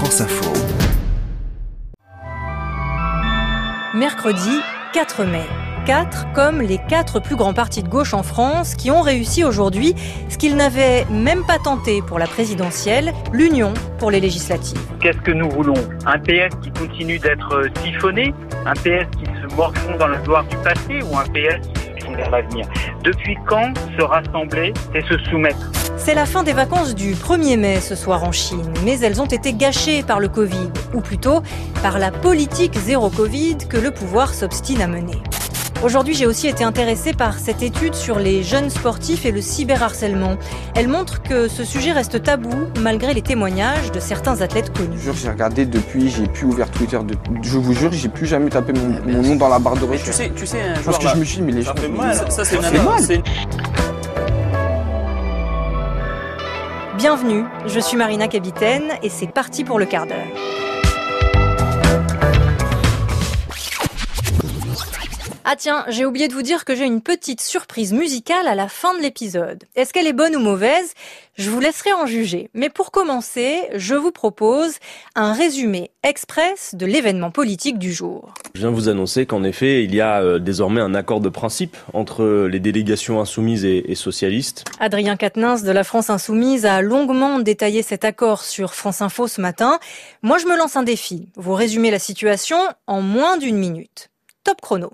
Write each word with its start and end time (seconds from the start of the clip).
France 0.00 0.22
Info. 0.22 0.50
Mercredi 3.94 4.62
4 4.94 5.24
mai. 5.24 5.42
4 5.84 6.32
comme 6.32 6.62
les 6.62 6.78
quatre 6.88 7.20
plus 7.20 7.36
grands 7.36 7.52
partis 7.52 7.82
de 7.82 7.88
gauche 7.88 8.14
en 8.14 8.22
France 8.22 8.76
qui 8.76 8.90
ont 8.90 9.02
réussi 9.02 9.44
aujourd'hui 9.44 9.94
ce 10.30 10.38
qu'ils 10.38 10.56
n'avaient 10.56 11.04
même 11.10 11.44
pas 11.44 11.58
tenté 11.58 12.00
pour 12.00 12.18
la 12.18 12.26
présidentielle, 12.26 13.12
l'union 13.34 13.74
pour 13.98 14.10
les 14.10 14.20
législatives. 14.20 14.80
Qu'est-ce 15.02 15.18
que 15.18 15.32
nous 15.32 15.50
voulons? 15.50 15.74
Un 16.06 16.18
PS 16.18 16.56
qui 16.62 16.70
continue 16.70 17.18
d'être 17.18 17.64
siphonné? 17.84 18.32
Un 18.64 18.72
PS 18.72 19.06
qui 19.18 19.26
se 19.26 19.54
morfond 19.54 19.98
dans 19.98 20.08
la 20.08 20.16
gloire 20.16 20.44
du 20.44 20.56
passé 20.64 21.02
ou 21.02 21.18
un 21.18 21.24
PS 21.24 21.68
qui 21.74 22.06
se 22.06 22.16
vers 22.16 22.30
l'avenir? 22.30 22.66
Depuis 23.04 23.36
quand 23.46 23.74
se 23.98 24.02
rassembler 24.02 24.72
et 24.94 25.02
se 25.02 25.18
soumettre? 25.28 25.79
C'est 26.00 26.14
la 26.14 26.24
fin 26.24 26.42
des 26.42 26.52
vacances 26.52 26.94
du 26.94 27.14
1er 27.14 27.58
mai 27.58 27.80
ce 27.80 27.94
soir 27.94 28.24
en 28.24 28.32
Chine, 28.32 28.72
mais 28.84 28.98
elles 29.00 29.20
ont 29.20 29.26
été 29.26 29.52
gâchées 29.52 30.02
par 30.02 30.18
le 30.18 30.28
Covid, 30.28 30.70
ou 30.94 31.00
plutôt 31.00 31.42
par 31.82 31.98
la 31.98 32.10
politique 32.10 32.78
zéro 32.78 33.10
Covid 33.10 33.58
que 33.68 33.76
le 33.76 33.90
pouvoir 33.90 34.32
s'obstine 34.32 34.80
à 34.80 34.86
mener. 34.86 35.22
Aujourd'hui, 35.82 36.14
j'ai 36.14 36.26
aussi 36.26 36.46
été 36.46 36.62
intéressée 36.62 37.14
par 37.14 37.38
cette 37.38 37.62
étude 37.62 37.94
sur 37.94 38.18
les 38.18 38.42
jeunes 38.42 38.68
sportifs 38.68 39.24
et 39.24 39.32
le 39.32 39.40
cyberharcèlement. 39.40 40.36
Elle 40.74 40.88
montre 40.88 41.22
que 41.22 41.48
ce 41.48 41.64
sujet 41.64 41.92
reste 41.92 42.22
tabou 42.22 42.66
malgré 42.80 43.14
les 43.14 43.22
témoignages 43.22 43.90
de 43.90 43.98
certains 43.98 44.42
athlètes 44.42 44.76
connus. 44.76 44.98
J'ai 45.14 45.30
regardé 45.30 45.64
depuis, 45.64 46.10
j'ai 46.10 46.26
plus 46.26 46.44
ouvert 46.44 46.70
Twitter. 46.70 46.98
je 47.42 47.58
vous 47.58 47.72
jure, 47.72 47.92
j'ai 47.92 48.10
plus 48.10 48.26
jamais 48.26 48.50
tapé 48.50 48.74
mon, 48.74 49.22
nom 49.22 49.36
dans 49.36 49.48
la 49.48 49.58
barre 49.58 49.76
de 49.76 49.84
recherche. 49.84 50.04
Tu 50.04 50.12
sais, 50.12 50.32
tu 50.36 50.46
sais, 50.46 50.60
un 50.60 50.82
Parce 50.82 50.98
que 50.98 51.08
je 51.08 51.16
me 51.16 51.24
suis 51.24 51.36
dit, 51.38 51.42
mais 51.42 51.52
les 51.52 51.62
gens. 51.62 51.74
Ça, 52.12 52.28
ça 52.28 52.44
c'est 52.44 52.60
mal. 52.60 53.22
Bienvenue, 57.00 57.46
je 57.64 57.80
suis 57.80 57.96
Marina 57.96 58.28
Capitaine 58.28 58.92
et 59.02 59.08
c'est 59.08 59.32
parti 59.32 59.64
pour 59.64 59.78
le 59.78 59.86
quart 59.86 60.06
d'heure. 60.06 60.59
Ah 65.52 65.56
tiens, 65.56 65.84
j'ai 65.88 66.06
oublié 66.06 66.28
de 66.28 66.32
vous 66.32 66.42
dire 66.42 66.64
que 66.64 66.76
j'ai 66.76 66.84
une 66.84 67.00
petite 67.00 67.40
surprise 67.40 67.92
musicale 67.92 68.46
à 68.46 68.54
la 68.54 68.68
fin 68.68 68.94
de 68.94 69.02
l'épisode. 69.02 69.64
Est-ce 69.74 69.92
qu'elle 69.92 70.06
est 70.06 70.12
bonne 70.12 70.36
ou 70.36 70.38
mauvaise? 70.38 70.94
Je 71.34 71.50
vous 71.50 71.58
laisserai 71.58 71.92
en 71.92 72.06
juger. 72.06 72.50
Mais 72.54 72.68
pour 72.68 72.92
commencer, 72.92 73.58
je 73.74 73.96
vous 73.96 74.12
propose 74.12 74.76
un 75.16 75.32
résumé 75.32 75.90
express 76.04 76.76
de 76.76 76.86
l'événement 76.86 77.32
politique 77.32 77.80
du 77.80 77.92
jour. 77.92 78.32
Je 78.54 78.60
viens 78.60 78.70
vous 78.70 78.88
annoncer 78.88 79.26
qu'en 79.26 79.42
effet, 79.42 79.82
il 79.82 79.92
y 79.92 80.00
a 80.00 80.22
euh, 80.22 80.38
désormais 80.38 80.80
un 80.80 80.94
accord 80.94 81.18
de 81.18 81.28
principe 81.28 81.76
entre 81.94 82.46
les 82.46 82.60
délégations 82.60 83.20
insoumises 83.20 83.64
et, 83.64 83.90
et 83.90 83.96
socialistes. 83.96 84.64
Adrien 84.78 85.16
Quatennens 85.16 85.64
de 85.64 85.72
la 85.72 85.82
France 85.82 86.10
Insoumise 86.10 86.64
a 86.64 86.80
longuement 86.80 87.40
détaillé 87.40 87.82
cet 87.82 88.04
accord 88.04 88.44
sur 88.44 88.72
France 88.72 89.02
Info 89.02 89.26
ce 89.26 89.40
matin. 89.40 89.80
Moi, 90.22 90.38
je 90.38 90.46
me 90.46 90.56
lance 90.56 90.76
un 90.76 90.84
défi. 90.84 91.26
Vous 91.34 91.54
résumez 91.54 91.90
la 91.90 91.98
situation 91.98 92.60
en 92.86 93.02
moins 93.02 93.36
d'une 93.36 93.56
minute. 93.56 94.10
Top 94.44 94.60
chrono. 94.60 94.92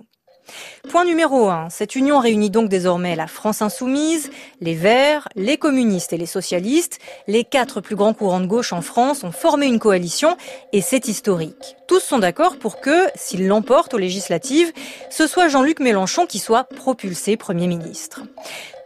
Point 0.89 1.05
numéro 1.05 1.49
1. 1.49 1.71
Cette 1.71 1.97
union 1.97 2.19
réunit 2.19 2.51
donc 2.51 2.69
désormais 2.69 3.17
la 3.17 3.27
France 3.27 3.63
insoumise, 3.63 4.31
les 4.61 4.75
Verts, 4.75 5.29
les 5.35 5.57
communistes 5.57 6.13
et 6.13 6.17
les 6.17 6.27
socialistes. 6.27 6.99
Les 7.27 7.45
quatre 7.45 7.81
plus 7.81 7.97
grands 7.97 8.15
courants 8.15 8.41
de 8.41 8.47
gauche 8.47 8.73
en 8.73 8.83
France 8.83 9.25
ont 9.25 9.33
formé 9.33 9.67
une 9.67 9.79
coalition 9.79 10.37
et 10.73 10.81
c'est 10.81 11.09
historique. 11.09 11.77
Tous 11.89 12.01
sont 12.01 12.19
d'accord 12.19 12.59
pour 12.59 12.81
que, 12.81 13.07
s'il 13.15 13.47
l'emporte 13.47 13.95
aux 13.95 13.99
législatives, 13.99 14.73
ce 15.11 15.27
soit 15.27 15.49
Jean-Luc 15.49 15.81
Mélenchon 15.81 16.27
qui 16.27 16.39
soit 16.39 16.65
propulsé 16.65 17.37
Premier 17.37 17.67
ministre. 17.67 18.23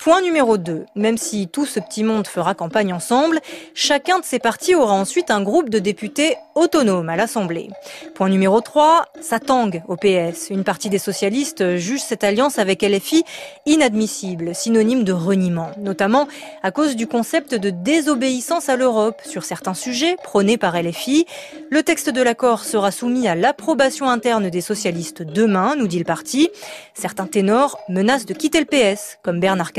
Point 0.02 0.22
numéro 0.22 0.56
2. 0.56 0.86
Même 0.96 1.18
si 1.18 1.46
tout 1.46 1.66
ce 1.66 1.78
petit 1.78 2.04
monde 2.04 2.26
fera 2.26 2.54
campagne 2.54 2.94
ensemble, 2.94 3.38
chacun 3.74 4.18
de 4.18 4.24
ces 4.24 4.38
partis 4.38 4.74
aura 4.74 4.94
ensuite 4.94 5.30
un 5.30 5.42
groupe 5.42 5.68
de 5.68 5.78
députés 5.78 6.36
autonomes 6.54 7.10
à 7.10 7.16
l'Assemblée. 7.16 7.68
Point 8.14 8.30
numéro 8.30 8.62
3. 8.62 9.04
Ça 9.20 9.38
tangue 9.40 9.82
au 9.88 9.96
PS. 9.96 10.48
Une 10.48 10.64
partie 10.64 10.88
des 10.88 10.98
socialistes 10.98 11.76
juge 11.76 12.00
cette 12.00 12.24
alliance 12.24 12.58
avec 12.58 12.80
LFI 12.80 13.24
inadmissible, 13.66 14.54
synonyme 14.54 15.04
de 15.04 15.12
reniement, 15.12 15.70
notamment 15.76 16.28
à 16.62 16.70
cause 16.70 16.96
du 16.96 17.06
concept 17.06 17.54
de 17.54 17.68
désobéissance 17.68 18.70
à 18.70 18.76
l'Europe 18.76 19.20
sur 19.26 19.44
certains 19.44 19.74
sujets 19.74 20.16
prônés 20.24 20.56
par 20.56 20.80
LFI. 20.80 21.26
Le 21.70 21.82
texte 21.82 22.08
de 22.08 22.22
l'accord 22.22 22.64
sera 22.64 22.90
soumis 22.90 23.28
à 23.28 23.34
l'approbation 23.34 24.08
interne 24.08 24.48
des 24.48 24.62
socialistes 24.62 25.22
demain, 25.22 25.76
nous 25.76 25.88
dit 25.88 25.98
le 25.98 26.04
parti. 26.06 26.48
Certains 26.94 27.26
ténors 27.26 27.78
menacent 27.90 28.24
de 28.24 28.32
quitter 28.32 28.60
le 28.60 28.64
PS, 28.64 29.18
comme 29.22 29.40
Bernard 29.40 29.74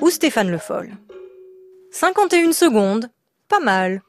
Ou 0.00 0.10
Stéphane 0.10 0.50
Le 0.50 0.58
Foll. 0.58 0.90
51 1.90 2.52
secondes, 2.52 3.10
pas 3.48 3.60
mal. 3.60 4.02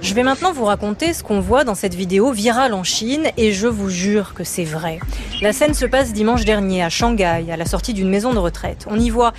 Je 0.00 0.14
vais 0.14 0.22
maintenant 0.22 0.52
vous 0.52 0.64
raconter 0.64 1.12
ce 1.12 1.22
qu'on 1.22 1.40
voit 1.40 1.64
dans 1.64 1.74
cette 1.74 1.94
vidéo 1.94 2.32
virale 2.32 2.74
en 2.74 2.82
Chine 2.82 3.30
et 3.36 3.52
je 3.52 3.68
vous 3.68 3.88
jure 3.88 4.34
que 4.34 4.44
c'est 4.44 4.64
vrai. 4.64 4.98
La 5.40 5.52
scène 5.52 5.74
se 5.74 5.86
passe 5.86 6.12
dimanche 6.12 6.44
dernier 6.44 6.82
à 6.82 6.88
Shanghai, 6.88 7.50
à 7.50 7.56
la 7.56 7.66
sortie 7.66 7.94
d'une 7.94 8.08
maison 8.08 8.32
de 8.32 8.38
retraite. 8.38 8.86
On 8.90 8.98
y 8.98 9.10
voit 9.10 9.32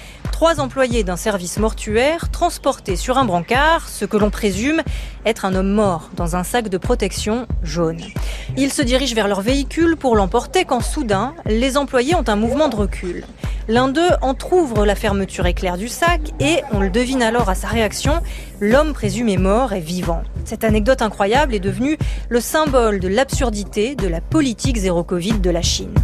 trois 0.44 0.60
employés 0.60 1.06
d'un 1.06 1.16
service 1.16 1.58
mortuaire 1.58 2.30
transportés 2.30 2.98
sur 2.98 3.18
un 3.18 3.24
brancard, 3.24 3.88
ce 3.88 4.04
que 4.04 4.18
l'on 4.18 4.30
présume 4.30 4.82
être 5.26 5.46
un 5.46 5.56
homme 5.56 5.72
mort 5.72 6.10
dans 6.18 6.36
un 6.36 6.44
sac 6.44 6.68
de 6.68 6.78
protection 6.78 7.48
jaune. 7.64 8.02
Ils 8.58 8.74
se 8.74 8.82
dirigent 8.82 9.16
vers 9.16 9.30
leur 9.30 9.40
véhicule 9.40 9.96
pour 9.96 10.18
l'emporter 10.18 10.66
quand 10.66 10.82
soudain, 10.82 11.34
les 11.46 11.78
employés 11.78 12.14
ont 12.16 12.28
un 12.28 12.36
mouvement 12.36 12.68
de 12.68 12.76
recul. 12.76 13.24
L'un 13.70 13.88
d'eux 13.88 14.10
entr'ouvre 14.22 14.86
la 14.86 14.96
fermeture 14.96 15.46
éclair 15.46 15.78
du 15.78 15.88
sac 15.88 16.20
et, 16.42 16.62
on 16.74 16.82
le 16.82 16.90
devine 16.90 17.24
alors 17.24 17.50
à 17.50 17.56
sa 17.56 17.70
réaction, 17.70 18.20
l'homme 18.60 18.92
présumé 18.92 19.38
mort 19.38 19.72
est 19.72 19.80
vivant. 19.80 20.24
Cette 20.44 20.66
anecdote 20.66 21.02
incroyable 21.02 21.56
est 21.56 21.62
devenue 21.62 21.98
le 22.28 22.42
symbole 22.42 23.00
de 23.00 23.08
l'absurdité 23.08 23.96
de 23.96 24.10
la 24.10 24.20
politique 24.20 24.76
zéro 24.76 25.06
Covid 25.06 25.40
de 25.40 25.50
la 25.50 25.62
Chine. 25.62 25.96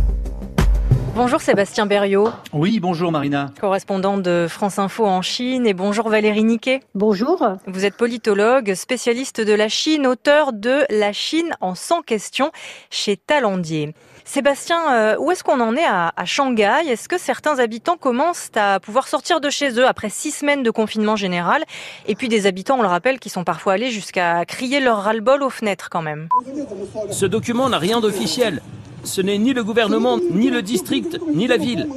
Bonjour 1.15 1.41
Sébastien 1.41 1.85
Berriot. 1.85 2.29
Oui, 2.53 2.79
bonjour 2.79 3.11
Marina. 3.11 3.51
Correspondant 3.59 4.17
de 4.17 4.47
France 4.49 4.79
Info 4.79 5.05
en 5.05 5.21
Chine 5.21 5.65
et 5.65 5.73
bonjour 5.73 6.09
Valérie 6.09 6.43
Niquet. 6.43 6.81
Bonjour. 6.95 7.45
Vous 7.67 7.85
êtes 7.85 7.95
politologue, 7.95 8.73
spécialiste 8.73 9.41
de 9.41 9.53
la 9.53 9.69
Chine, 9.69 10.05
auteur 10.05 10.53
de 10.53 10.85
La 10.89 11.11
Chine 11.13 11.55
en 11.61 11.75
100 11.75 12.01
questions 12.03 12.51
chez 12.89 13.17
Talandier. 13.17 13.93
Sébastien, 14.25 14.93
euh, 14.93 15.17
où 15.17 15.31
est-ce 15.31 15.43
qu'on 15.43 15.59
en 15.59 15.75
est 15.75 15.87
à, 15.87 16.13
Shanghai? 16.25 16.87
Est-ce 16.87 17.09
que 17.09 17.17
certains 17.17 17.57
habitants 17.57 17.97
commencent 17.97 18.51
à 18.55 18.79
pouvoir 18.79 19.07
sortir 19.07 19.41
de 19.41 19.49
chez 19.49 19.71
eux 19.79 19.87
après 19.87 20.09
six 20.09 20.31
semaines 20.31 20.61
de 20.61 20.69
confinement 20.69 21.15
général? 21.15 21.63
Et 22.07 22.13
puis 22.13 22.27
des 22.27 22.45
habitants, 22.45 22.77
on 22.77 22.83
le 22.83 22.87
rappelle, 22.87 23.19
qui 23.19 23.29
sont 23.29 23.43
parfois 23.43 23.73
allés 23.73 23.89
jusqu'à 23.89 24.45
crier 24.45 24.79
leur 24.79 24.97
ras-le-bol 24.97 25.41
aux 25.41 25.49
fenêtres 25.49 25.89
quand 25.89 26.03
même. 26.03 26.29
Ce 27.09 27.25
document 27.25 27.69
n'a 27.69 27.79
rien 27.79 27.99
d'officiel. 27.99 28.61
Ce 29.03 29.21
n'est 29.21 29.37
ni 29.37 29.53
le 29.53 29.63
gouvernement, 29.63 30.19
ni 30.31 30.49
le 30.49 30.61
district, 30.61 31.19
ni 31.33 31.47
la 31.47 31.57
ville. 31.57 31.87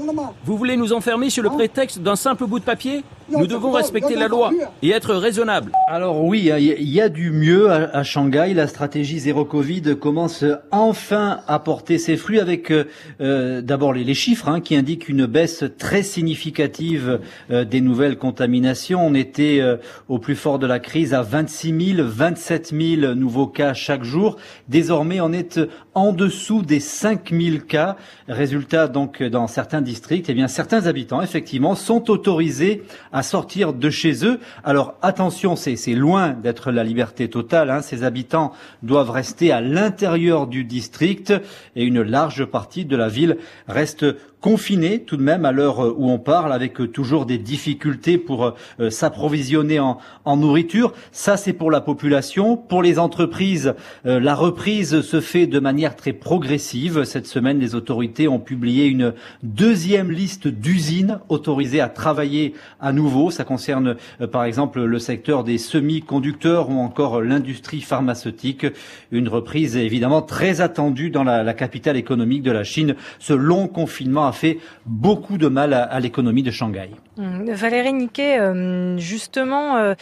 Vous 0.44 0.56
voulez 0.56 0.76
nous 0.76 0.92
enfermer 0.92 1.30
sur 1.30 1.42
le 1.42 1.50
prétexte 1.50 2.00
d'un 2.00 2.16
simple 2.16 2.46
bout 2.46 2.58
de 2.58 2.64
papier? 2.64 3.02
Nous 3.30 3.46
devons 3.46 3.72
respecter 3.72 4.14
la 4.14 4.28
loi 4.28 4.50
et 4.82 4.90
être 4.90 5.14
raisonnables. 5.14 5.72
Alors 5.88 6.22
oui, 6.24 6.50
il 6.58 6.90
y 6.90 7.00
a 7.00 7.08
du 7.08 7.30
mieux 7.30 7.70
à 7.70 8.02
Shanghai. 8.02 8.52
La 8.54 8.66
stratégie 8.66 9.18
zéro 9.18 9.44
Covid 9.44 9.96
commence 9.98 10.44
enfin 10.70 11.40
à 11.46 11.58
porter 11.58 11.98
ses 11.98 12.16
fruits 12.16 12.40
avec 12.40 12.70
euh, 12.70 12.84
euh, 13.20 13.62
d'abord 13.62 13.92
les, 13.92 14.14
chiffres 14.14 14.48
hein, 14.48 14.60
qui 14.60 14.76
indiquent 14.76 15.08
une 15.08 15.26
baisse 15.26 15.64
très 15.78 16.02
significative 16.02 17.20
euh, 17.50 17.64
des 17.64 17.80
nouvelles 17.80 18.18
contaminations. 18.18 19.06
On 19.06 19.14
était 19.14 19.60
au 20.08 20.18
plus 20.18 20.36
fort 20.36 20.58
de 20.58 20.66
la 20.66 20.78
crise 20.78 21.14
à 21.14 21.22
26 21.22 21.94
000, 21.96 22.08
27 22.08 22.74
000 22.78 23.14
nouveaux 23.14 23.46
cas 23.46 23.74
chaque 23.74 24.04
jour. 24.04 24.36
Désormais, 24.68 25.20
on 25.20 25.32
est 25.32 25.60
en 25.94 26.12
dessous 26.12 26.62
des 26.62 26.80
5000 26.92 27.64
cas. 27.64 27.96
Résultat 28.28 28.88
donc 28.88 29.22
dans 29.22 29.46
certains 29.46 29.80
districts, 29.80 30.28
eh 30.28 30.34
bien 30.34 30.48
certains 30.48 30.86
habitants 30.86 31.22
effectivement 31.22 31.74
sont 31.74 32.10
autorisés 32.10 32.82
à 33.12 33.22
sortir 33.22 33.72
de 33.72 33.90
chez 33.90 34.24
eux. 34.24 34.38
Alors 34.64 34.94
attention, 35.02 35.56
c'est 35.56 35.76
loin 35.94 36.30
d'être 36.30 36.70
la 36.70 36.84
liberté 36.84 37.28
totale. 37.28 37.70
Hein. 37.70 37.82
Ces 37.82 38.04
habitants 38.04 38.52
doivent 38.82 39.10
rester 39.10 39.52
à 39.52 39.60
l'intérieur 39.60 40.46
du 40.46 40.64
district 40.64 41.32
et 41.76 41.84
une 41.84 42.02
large 42.02 42.44
partie 42.44 42.84
de 42.84 42.96
la 42.96 43.08
ville 43.08 43.38
reste 43.68 44.06
confinée 44.42 44.98
tout 44.98 45.16
de 45.16 45.22
même 45.22 45.46
à 45.46 45.52
l'heure 45.52 45.98
où 45.98 46.10
on 46.10 46.18
parle, 46.18 46.52
avec 46.52 46.92
toujours 46.92 47.24
des 47.24 47.38
difficultés 47.38 48.18
pour 48.18 48.54
s'approvisionner 48.90 49.80
en, 49.80 49.98
en, 50.26 50.36
nourriture. 50.36 50.92
Ça, 51.12 51.38
c'est 51.38 51.54
pour 51.54 51.70
la 51.70 51.80
population. 51.80 52.56
Pour 52.56 52.82
les 52.82 52.98
entreprises, 52.98 53.74
la 54.04 54.34
reprise 54.34 55.00
se 55.00 55.20
fait 55.20 55.46
de 55.46 55.60
manière 55.60 55.96
très 55.96 56.12
progressive. 56.12 57.04
Cette 57.04 57.26
semaine, 57.26 57.60
les 57.60 57.74
autorités 57.74 58.28
ont 58.28 58.40
publié 58.40 58.86
une 58.86 59.14
deuxième 59.42 60.10
liste 60.10 60.48
d'usines 60.48 61.20
autorisées 61.28 61.80
à 61.80 61.88
travailler 61.88 62.54
à 62.80 62.92
nouveau. 62.92 63.30
Ça 63.30 63.44
concerne 63.44 63.96
par 64.32 64.44
exemple 64.44 64.82
le 64.82 64.98
secteur 64.98 65.44
des 65.44 65.58
semi-conducteurs 65.58 66.68
ou 66.68 66.78
encore 66.78 67.20
l'industrie 67.20 67.80
pharmaceutique. 67.80 68.66
Une 69.12 69.28
reprise 69.28 69.76
évidemment 69.76 70.22
très 70.22 70.60
attendue 70.60 71.10
dans 71.10 71.24
la, 71.24 71.42
la, 71.42 71.54
capitale 71.54 71.96
économique 71.96 72.42
de 72.42 72.50
la 72.50 72.64
Chine. 72.64 72.96
Ce 73.18 73.32
long 73.32 73.68
confinement 73.68 74.31
fait 74.32 74.58
beaucoup 74.86 75.38
de 75.38 75.48
mal 75.48 75.72
à, 75.72 76.00
l'économie 76.00 76.42
de 76.42 76.50
Shanghai. 76.50 76.90
Hum, 77.18 77.50
Valérie 77.50 77.92
Niquet, 77.92 78.38
euh, 78.40 78.96
justement, 78.98 79.76
euh, 79.76 79.94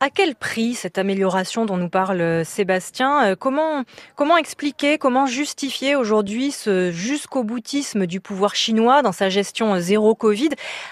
à 0.00 0.10
quel 0.10 0.34
prix 0.34 0.74
cette 0.74 0.98
amélioration 0.98 1.64
dont 1.64 1.76
nous 1.76 1.88
parle 1.88 2.20
euh, 2.20 2.44
Sébastien 2.44 3.34
comment, 3.36 3.82
comment 4.14 4.36
expliquer, 4.36 4.98
comment 4.98 5.26
justifier 5.26 5.96
aujourd'hui 5.96 6.50
ce 6.50 6.90
jusqu'au 6.92 7.44
boutisme 7.44 8.06
du 8.06 8.20
pouvoir 8.20 8.54
chinois 8.54 9.02
dans 9.02 9.12
sa 9.12 9.28
gestion 9.30 9.78
zéro 9.80 10.14
Covid, 10.14 10.50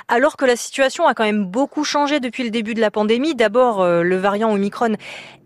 alors 0.08 0.36
que 0.36 0.44
la 0.44 0.56
situation 0.56 1.06
a 1.06 1.14
quand 1.14 1.24
même 1.24 1.44
beaucoup 1.44 1.84
changé 1.84 2.20
depuis 2.20 2.44
le 2.44 2.50
début 2.50 2.74
de 2.74 2.80
la 2.80 2.90
pandémie? 2.90 3.34
D'abord, 3.34 3.84
le 3.84 4.16
variant 4.16 4.52
Omicron 4.52 4.96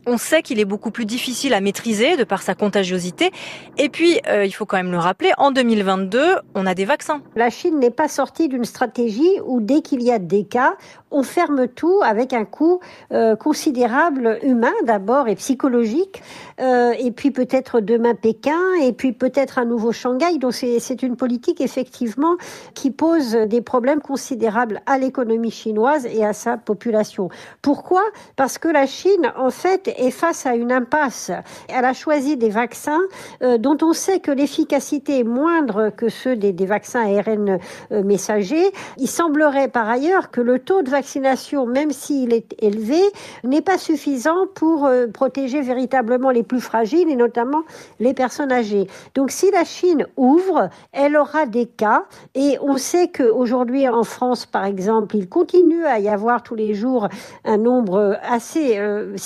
on 0.07 0.17
sait 0.17 0.43
qu'il 0.43 0.59
est 0.59 0.65
beaucoup 0.65 0.91
plus 0.91 1.05
difficile 1.05 1.55
à 1.55 1.61
maîtriser 1.61 2.17
de 2.17 2.25
par 2.25 2.43
sa 2.43 2.55
contagiosité. 2.55 3.31
Et 3.77 3.89
puis, 3.89 4.21
euh, 4.29 4.45
il 4.45 4.53
faut 4.53 4.67
quand 4.67 4.77
même 4.77 4.91
le 4.91 4.99
rappeler, 4.99 5.33
en 5.39 5.51
2022, 5.51 6.37
on 6.55 6.67
a 6.67 6.75
des 6.75 6.85
vaccins. 6.85 7.21
La 7.37 7.51
Chine 7.51 7.79
n'est 7.79 7.91
pas 7.91 8.09
sortie 8.09 8.49
d'une 8.49 8.65
stratégie 8.65 9.41
où 9.45 9.61
dès 9.61 9.83
qu'il 9.83 10.03
y 10.03 10.11
a 10.11 10.19
des 10.19 10.45
cas, 10.45 10.77
on 11.11 11.23
ferme 11.23 11.69
tout 11.69 12.01
avec 12.05 12.33
un 12.33 12.45
coût 12.45 12.81
euh, 13.13 13.37
considérable 13.37 14.39
humain 14.43 14.73
d'abord 14.85 15.29
et 15.29 15.35
psychologique, 15.37 16.23
euh, 16.61 16.93
et 16.99 17.11
puis 17.11 17.31
peut-être 17.31 17.81
demain 17.81 18.15
Pékin, 18.15 18.61
et 18.83 18.93
puis 18.93 19.13
peut-être 19.13 19.59
un 19.59 19.65
nouveau 19.65 19.93
Shanghai. 19.93 20.39
Donc 20.39 20.55
c'est 20.55 21.03
une 21.03 21.17
politique 21.17 21.61
effectivement 21.61 22.37
qui 22.75 22.91
pose 22.91 23.33
des 23.33 23.61
problèmes 23.61 24.01
considérables 24.01 24.83
à 24.87 24.99
l'économie 24.99 25.51
chinoise 25.51 26.07
et 26.07 26.25
à 26.25 26.33
sa 26.33 26.57
population. 26.57 27.29
Pourquoi? 27.63 28.03
Parce 28.37 28.59
que 28.59 28.69
la 28.69 28.87
Chine, 28.87 29.33
en 29.37 29.51
fait, 29.51 29.95
est 29.99 30.11
face 30.11 30.47
à 30.47 30.55
une 30.55 30.73
impasse. 30.73 31.31
Elle 31.69 31.85
a 31.85 31.93
choisi 31.93 32.37
des 32.37 32.51
vaccins 32.51 33.01
euh, 33.43 33.59
dont 33.59 33.77
on 33.83 33.93
sait 33.93 34.21
que 34.21 34.31
l'efficacité 34.31 35.21
est 35.21 35.25
moindre 35.25 35.91
que 35.91 36.09
ceux 36.09 36.37
des, 36.37 36.53
des 36.53 36.67
vaccins 36.67 37.01
ARN 37.01 37.59
euh, 37.93 38.03
messagers. 38.03 38.73
Il 38.97 39.09
semblerait 39.09 39.69
par 39.69 39.89
ailleurs 39.89 40.31
que 40.31 40.41
le 40.41 40.59
taux 40.59 40.83
de 40.83 40.91
vaccination, 40.91 41.67
même 41.67 41.91
s'il 41.91 42.33
est 42.33 42.55
élevé, 42.63 43.01
n'est 43.45 43.63
pas 43.63 43.79
suffisant 43.79 44.47
pour 44.55 44.87
euh, 44.87 45.07
protéger 45.07 45.61
véritablement 45.61 46.31
les 46.31 46.43
plus 46.43 46.61
fragiles 46.61 47.09
et 47.09 47.17
notamment 47.17 47.63
les 48.01 48.15
personnes 48.15 48.53
âgées. 48.53 48.87
Donc 49.15 49.31
si 49.31 49.51
la 49.51 49.65
Chine 49.65 50.07
ouvre, 50.17 50.71
elle 50.93 51.17
aura 51.17 51.47
des 51.47 51.67
cas 51.67 52.05
et 52.35 52.59
on 52.61 52.77
sait 52.77 53.09
qu'aujourd'hui 53.09 53.89
en 53.89 54.05
France, 54.05 54.47
par 54.47 54.65
exemple, 54.65 55.17
il 55.17 55.29
continue 55.29 55.85
à 55.85 55.99
y 55.99 56.09
avoir 56.09 56.43
tous 56.43 56.55
les 56.55 56.75
jours 56.75 57.09
un 57.45 57.57
nombre 57.57 58.19
assez 58.29 58.79
euh, 58.79 59.17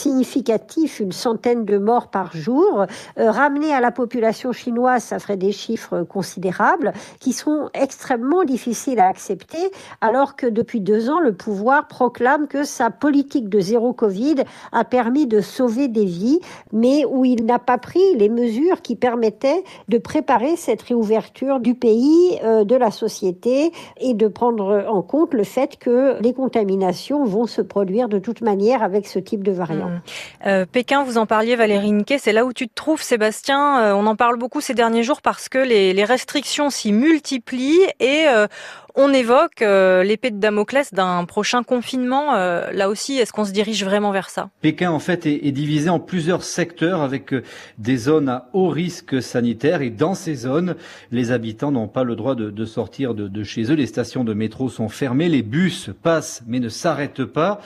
une 1.00 1.12
centaine 1.12 1.64
de 1.64 1.78
morts 1.78 2.08
par 2.08 2.34
jour. 2.34 2.86
Euh, 3.18 3.30
ramener 3.30 3.72
à 3.72 3.80
la 3.80 3.90
population 3.90 4.52
chinoise, 4.52 5.02
ça 5.02 5.18
ferait 5.18 5.36
des 5.36 5.52
chiffres 5.52 6.02
considérables 6.02 6.92
qui 7.20 7.32
sont 7.32 7.70
extrêmement 7.74 8.44
difficiles 8.44 9.00
à 9.00 9.06
accepter 9.06 9.70
alors 10.00 10.36
que 10.36 10.46
depuis 10.46 10.80
deux 10.80 11.10
ans, 11.10 11.20
le 11.20 11.32
pouvoir 11.32 11.88
proclame 11.88 12.46
que 12.46 12.64
sa 12.64 12.90
politique 12.90 13.48
de 13.48 13.60
zéro 13.60 13.92
Covid 13.92 14.36
a 14.72 14.84
permis 14.84 15.26
de 15.26 15.40
sauver 15.40 15.88
des 15.88 16.04
vies, 16.04 16.40
mais 16.72 17.04
où 17.04 17.24
il 17.24 17.44
n'a 17.44 17.58
pas 17.58 17.78
pris 17.78 18.14
les 18.16 18.28
mesures 18.28 18.82
qui 18.82 18.96
permettaient 18.96 19.64
de 19.88 19.98
préparer 19.98 20.56
cette 20.56 20.82
réouverture 20.82 21.60
du 21.60 21.74
pays, 21.74 22.38
euh, 22.44 22.64
de 22.64 22.76
la 22.76 22.90
société 22.90 23.72
et 24.00 24.14
de 24.14 24.28
prendre 24.28 24.84
en 24.88 25.02
compte 25.02 25.34
le 25.34 25.44
fait 25.44 25.76
que 25.76 26.20
les 26.20 26.32
contaminations 26.32 27.24
vont 27.24 27.46
se 27.46 27.62
produire 27.62 28.08
de 28.08 28.18
toute 28.18 28.40
manière 28.40 28.82
avec 28.82 29.06
ce 29.06 29.18
type 29.18 29.42
de 29.42 29.52
variant. 29.52 29.88
Mmh. 29.88 30.02
Euh, 30.44 30.66
Pékin, 30.66 31.04
vous 31.04 31.18
en 31.18 31.26
parliez, 31.26 31.54
Valérie 31.54 31.92
Niquet, 31.92 32.18
c'est 32.18 32.32
là 32.32 32.44
où 32.44 32.52
tu 32.52 32.68
te 32.68 32.74
trouves, 32.74 33.02
Sébastien. 33.02 33.80
Euh, 33.80 33.92
on 33.92 34.06
en 34.06 34.16
parle 34.16 34.36
beaucoup 34.36 34.60
ces 34.60 34.74
derniers 34.74 35.04
jours 35.04 35.22
parce 35.22 35.48
que 35.48 35.58
les, 35.58 35.92
les 35.92 36.04
restrictions 36.04 36.68
s'y 36.68 36.92
multiplient 36.92 37.86
et 38.00 38.26
euh, 38.26 38.48
on 38.94 39.12
évoque 39.12 39.62
euh, 39.62 40.02
l'épée 40.02 40.30
de 40.30 40.38
Damoclès 40.38 40.92
d'un 40.92 41.24
prochain 41.24 41.62
confinement. 41.62 42.34
Euh, 42.34 42.70
là 42.72 42.88
aussi, 42.88 43.16
est-ce 43.18 43.32
qu'on 43.32 43.44
se 43.44 43.52
dirige 43.52 43.84
vraiment 43.84 44.12
vers 44.12 44.28
ça? 44.28 44.50
Pékin, 44.60 44.90
en 44.90 44.98
fait, 44.98 45.26
est, 45.26 45.52
divisé 45.52 45.88
en 45.88 46.00
plusieurs 46.00 46.42
secteurs 46.42 47.00
avec 47.00 47.32
euh, 47.32 47.42
des 47.78 47.96
zones 47.96 48.28
à 48.28 48.48
haut 48.52 48.68
risque 48.68 49.22
sanitaire. 49.22 49.82
Et 49.82 49.90
dans 49.90 50.14
ces 50.14 50.34
zones, 50.34 50.76
les 51.10 51.32
habitants 51.32 51.72
n'ont 51.72 51.88
pas 51.88 52.04
le 52.04 52.16
droit 52.16 52.34
de, 52.34 52.64
sortir 52.64 53.14
de, 53.14 53.44
chez 53.44 53.70
eux. 53.70 53.74
Les 53.74 53.86
stations 53.86 54.24
de 54.24 54.34
métro 54.34 54.68
sont 54.68 54.88
fermées. 54.88 55.28
Les 55.28 55.42
bus 55.42 55.90
passent 56.02 56.42
mais 56.46 56.60
ne 56.60 56.68
s'arrêtent 56.68 57.24
pas. 57.24 57.60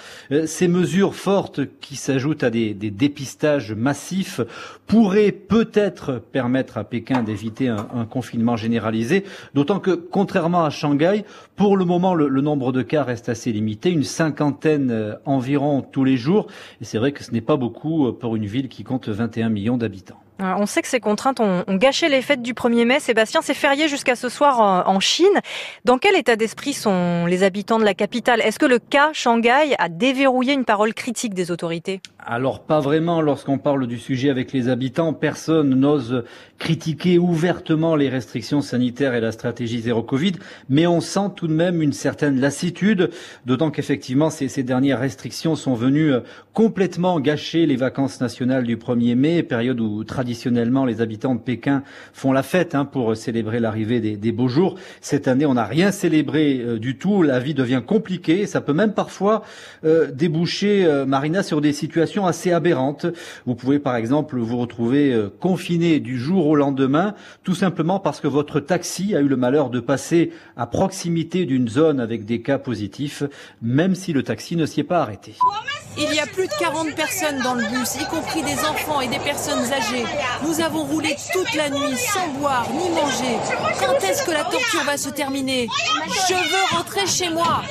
ces 0.46 0.68
mesures 0.68 1.14
fortes 1.14 1.60
qui 1.80 1.96
s'ajoutent 1.96 2.44
à 2.44 2.50
des, 2.50 2.74
des, 2.74 2.90
dépistages 2.90 3.72
massifs 3.72 4.40
pourraient 4.86 5.32
peut-être 5.32 6.20
permettre 6.32 6.78
à 6.78 6.84
Pékin 6.84 7.22
d'éviter 7.22 7.68
un, 7.68 7.88
un 7.94 8.04
confinement 8.04 8.56
généralisé. 8.56 9.24
D'autant 9.54 9.80
que, 9.80 9.90
contrairement 9.90 10.64
à 10.64 10.70
Shanghai, 10.70 11.15
pour 11.56 11.76
le 11.76 11.84
moment, 11.84 12.14
le, 12.14 12.28
le, 12.28 12.40
nombre 12.40 12.72
de 12.72 12.82
cas 12.82 13.02
reste 13.04 13.28
assez 13.28 13.52
limité, 13.52 13.90
une 13.90 14.04
cinquantaine 14.04 14.90
euh, 14.90 15.14
environ 15.24 15.82
tous 15.82 16.04
les 16.04 16.16
jours. 16.16 16.46
Et 16.80 16.84
c'est 16.84 16.98
vrai 16.98 17.12
que 17.12 17.24
ce 17.24 17.30
n'est 17.30 17.40
pas 17.40 17.56
beaucoup 17.56 18.06
euh, 18.06 18.12
pour 18.12 18.36
une 18.36 18.46
ville 18.46 18.68
qui 18.68 18.84
compte 18.84 19.08
21 19.08 19.48
millions 19.48 19.76
d'habitants. 19.76 20.20
On 20.38 20.66
sait 20.66 20.82
que 20.82 20.88
ces 20.88 21.00
contraintes 21.00 21.40
ont, 21.40 21.64
gâché 21.70 22.08
les 22.08 22.20
fêtes 22.20 22.42
du 22.42 22.52
1er 22.52 22.84
mai. 22.84 23.00
Sébastien, 23.00 23.40
c'est 23.42 23.54
férié 23.54 23.88
jusqu'à 23.88 24.16
ce 24.16 24.28
soir 24.28 24.60
en, 24.86 25.00
Chine. 25.00 25.26
Dans 25.84 25.98
quel 25.98 26.14
état 26.14 26.36
d'esprit 26.36 26.74
sont 26.74 27.24
les 27.26 27.42
habitants 27.42 27.78
de 27.78 27.84
la 27.84 27.94
capitale? 27.94 28.40
Est-ce 28.42 28.58
que 28.58 28.66
le 28.66 28.78
cas 28.78 29.10
Shanghai 29.12 29.74
a 29.78 29.88
déverrouillé 29.88 30.52
une 30.52 30.64
parole 30.64 30.92
critique 30.92 31.32
des 31.32 31.50
autorités? 31.50 32.00
Alors 32.28 32.64
pas 32.64 32.80
vraiment. 32.80 33.22
Lorsqu'on 33.22 33.58
parle 33.58 33.86
du 33.86 33.98
sujet 34.00 34.30
avec 34.30 34.52
les 34.52 34.68
habitants, 34.68 35.12
personne 35.12 35.70
n'ose 35.76 36.24
critiquer 36.58 37.20
ouvertement 37.20 37.94
les 37.94 38.08
restrictions 38.08 38.62
sanitaires 38.62 39.14
et 39.14 39.20
la 39.20 39.30
stratégie 39.30 39.80
zéro 39.80 40.02
Covid, 40.02 40.32
mais 40.68 40.88
on 40.88 41.00
sent 41.00 41.28
tout 41.36 41.46
de 41.46 41.52
même 41.52 41.82
une 41.82 41.92
certaine 41.92 42.40
lassitude, 42.40 43.10
d'autant 43.44 43.70
qu'effectivement 43.70 44.28
ces, 44.30 44.48
dernières 44.64 44.98
restrictions 44.98 45.54
sont 45.54 45.74
venues 45.74 46.14
euh, 46.14 46.20
complètement 46.52 47.20
gâcher 47.20 47.66
les 47.66 47.76
vacances 47.76 48.20
nationales 48.20 48.64
du 48.64 48.78
1er 48.78 49.14
mai, 49.14 49.42
période 49.42 49.78
où 49.78 50.02
traditionnellement 50.04 50.86
les 50.86 51.02
habitants 51.02 51.34
de 51.34 51.40
Pékin 51.40 51.82
font 52.14 52.32
la 52.32 52.42
fête 52.42 52.74
hein, 52.74 52.86
pour 52.86 53.14
célébrer 53.14 53.60
l'arrivée 53.60 54.00
des, 54.00 54.32
beaux 54.32 54.48
jours. 54.48 54.76
Cette 55.02 55.28
année, 55.28 55.44
on 55.44 55.54
n'a 55.54 55.66
rien 55.66 55.92
célébré 55.92 56.60
euh, 56.60 56.78
du 56.78 56.96
tout, 56.96 57.22
la 57.22 57.38
vie 57.38 57.52
devient 57.52 57.82
compliquée, 57.86 58.46
ça 58.46 58.62
peut 58.62 58.72
même 58.72 58.94
parfois 58.94 59.42
euh, 59.84 60.10
déboucher, 60.10 60.86
euh, 60.86 61.04
Marina, 61.04 61.42
sur 61.42 61.60
des 61.60 61.74
situations 61.74 62.15
assez 62.24 62.52
aberrantes. 62.52 63.06
Vous 63.44 63.54
pouvez 63.54 63.78
par 63.78 63.96
exemple 63.96 64.38
vous 64.38 64.56
retrouver 64.56 65.12
euh, 65.12 65.28
confiné 65.40 66.00
du 66.00 66.18
jour 66.18 66.46
au 66.46 66.54
lendemain, 66.54 67.14
tout 67.42 67.54
simplement 67.54 68.00
parce 68.00 68.20
que 68.20 68.28
votre 68.28 68.60
taxi 68.60 69.14
a 69.14 69.20
eu 69.20 69.28
le 69.28 69.36
malheur 69.36 69.68
de 69.68 69.80
passer 69.80 70.32
à 70.56 70.66
proximité 70.66 71.44
d'une 71.44 71.68
zone 71.68 72.00
avec 72.00 72.24
des 72.24 72.40
cas 72.40 72.58
positifs, 72.58 73.24
même 73.60 73.94
si 73.94 74.12
le 74.12 74.22
taxi 74.22 74.56
ne 74.56 74.64
s'y 74.64 74.80
est 74.80 74.84
pas 74.84 75.02
arrêté. 75.02 75.34
Il 75.98 76.14
y 76.14 76.20
a 76.20 76.26
plus 76.26 76.46
de 76.46 76.52
40 76.58 76.94
personnes 76.94 77.40
dans 77.42 77.54
le 77.54 77.64
bus, 77.64 77.96
y 78.00 78.04
compris 78.06 78.42
des 78.42 78.58
enfants 78.60 79.00
et 79.00 79.08
des 79.08 79.18
personnes 79.18 79.64
âgées. 79.72 80.04
Nous 80.46 80.60
avons 80.60 80.84
roulé 80.84 81.16
toute 81.32 81.54
la 81.54 81.70
nuit 81.70 81.96
sans 81.96 82.28
boire 82.38 82.68
ni 82.70 82.90
manger. 82.90 83.38
Quand 83.80 84.06
est-ce 84.06 84.24
que 84.24 84.30
la 84.30 84.44
torture 84.44 84.84
va 84.84 84.96
se 84.96 85.08
terminer? 85.08 85.68
Je 86.28 86.34
veux 86.34 86.76
rentrer 86.76 87.06
chez 87.06 87.30
moi. 87.30 87.62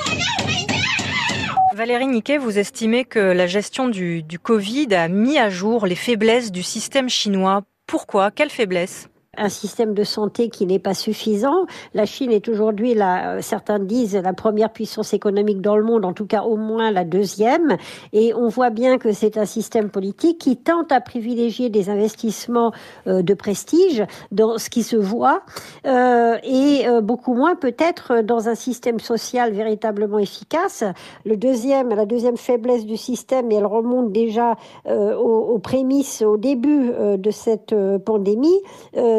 Valérie 1.76 2.06
Niquet, 2.06 2.38
vous 2.38 2.58
estimez 2.58 3.04
que 3.04 3.18
la 3.18 3.46
gestion 3.46 3.88
du, 3.88 4.22
du 4.22 4.38
Covid 4.38 4.94
a 4.94 5.08
mis 5.08 5.36
à 5.36 5.50
jour 5.50 5.84
les 5.84 5.94
faiblesses 5.94 6.50
du 6.50 6.62
système 6.62 7.10
chinois. 7.10 7.64
Pourquoi? 7.86 8.30
Quelles 8.30 8.48
faiblesses? 8.48 9.10
Un 9.38 9.48
système 9.48 9.94
de 9.94 10.04
santé 10.04 10.48
qui 10.48 10.66
n'est 10.66 10.78
pas 10.78 10.94
suffisant. 10.94 11.66
La 11.94 12.06
Chine 12.06 12.32
est 12.32 12.48
aujourd'hui, 12.48 12.94
la, 12.94 13.42
certains 13.42 13.78
disent, 13.78 14.16
la 14.16 14.32
première 14.32 14.72
puissance 14.72 15.14
économique 15.14 15.60
dans 15.60 15.76
le 15.76 15.84
monde, 15.84 16.04
en 16.04 16.12
tout 16.12 16.26
cas 16.26 16.42
au 16.42 16.56
moins 16.56 16.90
la 16.90 17.04
deuxième. 17.04 17.76
Et 18.12 18.34
on 18.34 18.48
voit 18.48 18.70
bien 18.70 18.98
que 18.98 19.12
c'est 19.12 19.36
un 19.38 19.44
système 19.44 19.90
politique 19.90 20.38
qui 20.38 20.56
tente 20.56 20.92
à 20.92 21.00
privilégier 21.00 21.70
des 21.70 21.90
investissements 21.90 22.72
euh, 23.06 23.22
de 23.22 23.34
prestige 23.34 24.04
dans 24.30 24.58
ce 24.58 24.70
qui 24.70 24.82
se 24.82 24.96
voit 24.96 25.42
euh, 25.86 26.36
et 26.42 26.86
euh, 26.86 27.00
beaucoup 27.00 27.34
moins 27.34 27.56
peut-être 27.56 28.22
dans 28.22 28.48
un 28.48 28.54
système 28.54 29.00
social 29.00 29.52
véritablement 29.52 30.18
efficace. 30.18 30.84
Le 31.24 31.36
deuxième, 31.36 31.88
la 31.90 32.06
deuxième 32.06 32.36
faiblesse 32.36 32.86
du 32.86 32.96
système, 32.96 33.50
et 33.50 33.56
elle 33.56 33.66
remonte 33.66 34.12
déjà 34.12 34.56
aux, 34.86 35.58
prémices 35.58 36.22
au 36.22 36.36
début 36.36 36.92
de 37.18 37.30
cette 37.30 37.74
pandémie, 38.04 38.60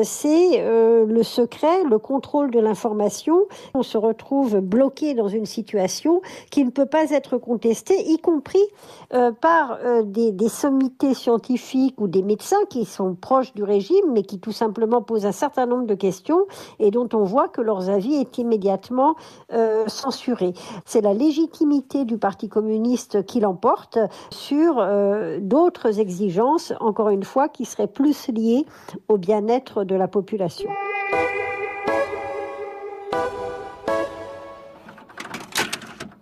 c'est 0.07 0.63
le 0.63 1.23
secret, 1.23 1.83
le 1.83 1.99
contrôle 1.99 2.51
de 2.51 2.59
l'information. 2.59 3.45
On 3.73 3.83
se 3.83 3.97
retrouve 3.97 4.59
bloqué 4.59 5.13
dans 5.13 5.27
une 5.27 5.45
situation 5.45 6.21
qui 6.49 6.63
ne 6.63 6.69
peut 6.69 6.85
pas 6.85 7.11
être 7.11 7.37
contestée, 7.37 8.09
y 8.09 8.17
compris 8.17 8.63
par 9.41 9.79
des, 10.03 10.31
des 10.31 10.49
sommités 10.49 11.13
scientifiques 11.13 11.99
ou 11.99 12.07
des 12.07 12.23
médecins 12.23 12.63
qui 12.69 12.85
sont 12.85 13.15
proches 13.15 13.53
du 13.53 13.63
régime, 13.63 14.11
mais 14.11 14.23
qui 14.23 14.39
tout 14.39 14.51
simplement 14.51 15.01
posent 15.01 15.25
un 15.25 15.31
certain 15.31 15.65
nombre 15.65 15.85
de 15.85 15.95
questions 15.95 16.45
et 16.79 16.91
dont 16.91 17.09
on 17.13 17.23
voit 17.23 17.47
que 17.47 17.61
leurs 17.61 17.89
avis 17.89 18.15
est 18.15 18.37
immédiatement 18.37 19.15
euh, 19.53 19.85
censuré. 19.87 20.53
C'est 20.85 21.01
la 21.01 21.13
légitimité 21.13 22.05
du 22.05 22.17
Parti 22.17 22.49
communiste 22.49 23.25
qui 23.25 23.39
l'emporte 23.39 23.99
sur 24.31 24.77
euh, 24.79 25.39
d'autres 25.41 25.99
exigences, 25.99 26.73
encore 26.79 27.09
une 27.09 27.23
fois, 27.23 27.49
qui 27.49 27.65
seraient 27.65 27.87
plus 27.87 28.27
liées 28.29 28.65
au 29.07 29.17
bien-être 29.17 29.83
de 29.83 29.95
la 29.97 30.07
population.« 30.07 30.69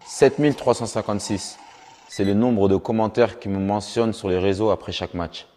7356. 0.06 1.60
C'est 2.08 2.24
le 2.24 2.34
nombre 2.34 2.70
de 2.70 2.78
commentaires 2.78 3.40
qui 3.40 3.50
me 3.50 3.60
mentionnent 3.60 4.14
sur 4.14 4.30
les 4.30 4.40
réseaux 4.40 4.70
après 4.70 4.94
chaque 4.94 5.14
match. 5.14 5.48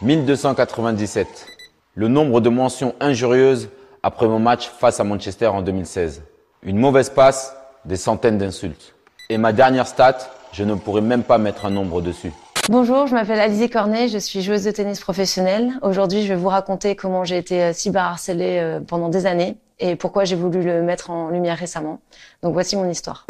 1297. 0.00 1.46
Le 1.94 2.08
nombre 2.08 2.40
de 2.40 2.48
mentions 2.48 2.96
injurieuses 2.98 3.68
après 4.02 4.26
mon 4.26 4.40
match 4.40 4.68
face 4.68 4.98
à 4.98 5.04
Manchester 5.04 5.46
en 5.46 5.62
2016. 5.62 6.24
Une 6.64 6.78
mauvaise 6.78 7.10
passe, 7.10 7.54
des 7.84 7.96
centaines 7.96 8.38
d'insultes. 8.38 8.96
Et 9.28 9.38
ma 9.38 9.52
dernière 9.52 9.86
stat, 9.86 10.18
je 10.52 10.64
ne 10.64 10.74
pourrais 10.74 11.00
même 11.00 11.22
pas 11.22 11.38
mettre 11.38 11.66
un 11.66 11.70
nombre 11.70 12.00
dessus. 12.00 12.32
Bonjour, 12.68 13.08
je 13.08 13.14
m'appelle 13.14 13.40
Alizé 13.40 13.68
Cornet, 13.68 14.06
je 14.06 14.18
suis 14.18 14.40
joueuse 14.40 14.62
de 14.62 14.70
tennis 14.70 15.00
professionnelle. 15.00 15.72
Aujourd'hui, 15.82 16.22
je 16.22 16.28
vais 16.28 16.36
vous 16.36 16.48
raconter 16.48 16.94
comment 16.94 17.24
j'ai 17.24 17.36
été 17.36 17.60
euh, 17.60 17.72
cyberharcelée 17.72 18.58
euh, 18.60 18.78
pendant 18.78 19.08
des 19.08 19.26
années 19.26 19.56
et 19.80 19.96
pourquoi 19.96 20.24
j'ai 20.24 20.36
voulu 20.36 20.62
le 20.62 20.80
mettre 20.80 21.10
en 21.10 21.30
lumière 21.30 21.58
récemment. 21.58 21.98
Donc 22.44 22.52
voici 22.52 22.76
mon 22.76 22.88
histoire. 22.88 23.26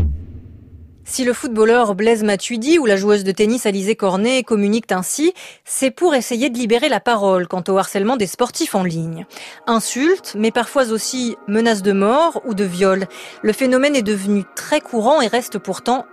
Si 1.05 1.25
le 1.25 1.33
footballeur 1.33 1.95
Blaise 1.95 2.23
Matuidi 2.23 2.79
ou 2.79 2.85
la 2.85 2.97
joueuse 2.97 3.25
de 3.25 3.33
tennis 3.33 3.65
Alizé 3.65 3.97
Cornet 3.97 4.43
communiquent 4.43 4.93
ainsi, 4.93 5.33
c'est 5.65 5.91
pour 5.91 6.15
essayer 6.15 6.51
de 6.51 6.59
libérer 6.59 6.91
la 6.91 7.01
parole 7.01 7.49
quant 7.49 7.65
au 7.69 7.79
harcèlement 7.79 8.17
des 8.17 8.27
sportifs 8.27 8.75
en 8.75 8.85
ligne. 8.85 9.27
Insultes, 9.67 10.35
mais 10.39 10.51
parfois 10.51 10.91
aussi 10.91 11.37
menaces 11.49 11.83
de 11.83 11.93
mort 11.93 12.43
ou 12.45 12.55
de 12.55 12.65
viol. 12.65 13.07
Le 13.43 13.53
phénomène 13.55 13.97
est 13.97 14.03
devenu 14.03 14.45
très 14.55 14.81
courant 14.81 15.23
et 15.23 15.27
reste 15.27 15.59
pourtant 15.59 16.05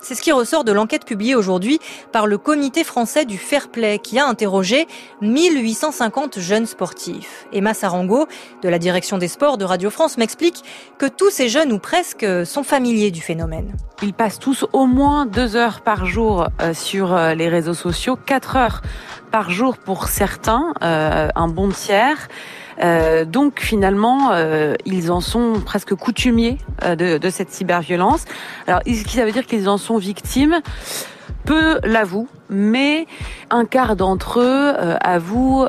c'est 0.00 0.14
ce 0.14 0.22
qui 0.22 0.32
ressort 0.32 0.64
de 0.64 0.72
l'enquête 0.72 1.04
publiée 1.04 1.34
aujourd'hui 1.34 1.78
par 2.12 2.26
le 2.26 2.38
comité 2.38 2.84
français 2.84 3.24
du 3.24 3.38
fair 3.38 3.68
play 3.68 3.98
qui 3.98 4.18
a 4.18 4.26
interrogé 4.26 4.86
1850 5.22 6.38
jeunes 6.38 6.66
sportifs. 6.66 7.46
Emma 7.52 7.74
Sarango, 7.74 8.26
de 8.62 8.68
la 8.68 8.78
direction 8.78 9.18
des 9.18 9.28
sports 9.28 9.58
de 9.58 9.64
Radio 9.64 9.90
France, 9.90 10.18
m'explique 10.18 10.62
que 10.98 11.06
tous 11.06 11.30
ces 11.30 11.48
jeunes 11.48 11.72
ou 11.72 11.78
presque 11.78 12.26
sont 12.44 12.62
familiers 12.62 13.10
du 13.10 13.20
phénomène. 13.20 13.74
Ils 14.02 14.14
passent 14.14 14.38
tous 14.38 14.66
au 14.72 14.86
moins 14.86 15.26
deux 15.26 15.56
heures 15.56 15.80
par 15.80 16.06
jour 16.06 16.48
euh, 16.60 16.74
sur 16.74 17.14
euh, 17.14 17.34
les 17.34 17.48
réseaux 17.48 17.74
sociaux, 17.74 18.16
quatre 18.16 18.56
heures 18.56 18.82
par 19.30 19.50
jour 19.50 19.76
pour 19.78 20.08
certains, 20.08 20.74
euh, 20.82 21.28
un 21.34 21.48
bon 21.48 21.70
tiers. 21.70 22.28
Euh, 22.82 23.24
donc 23.24 23.60
finalement, 23.60 24.30
euh, 24.32 24.74
ils 24.84 25.10
en 25.10 25.20
sont 25.20 25.60
presque 25.64 25.94
coutumiers 25.94 26.58
euh, 26.84 26.96
de, 26.96 27.18
de, 27.18 27.30
cette 27.30 27.50
cyberviolence. 27.50 28.24
Alors, 28.66 28.80
est-ce 28.86 29.04
que 29.04 29.10
ça 29.10 29.24
veut 29.24 29.32
dire 29.32 29.46
qu'ils 29.46 29.68
en 29.68 29.78
sont 29.78 29.98
victimes 29.98 30.60
Peu 31.44 31.78
l'avouent, 31.84 32.28
mais 32.50 33.06
un 33.50 33.64
quart 33.64 33.96
d'entre 33.96 34.40
eux 34.40 34.74
avouent 35.00 35.66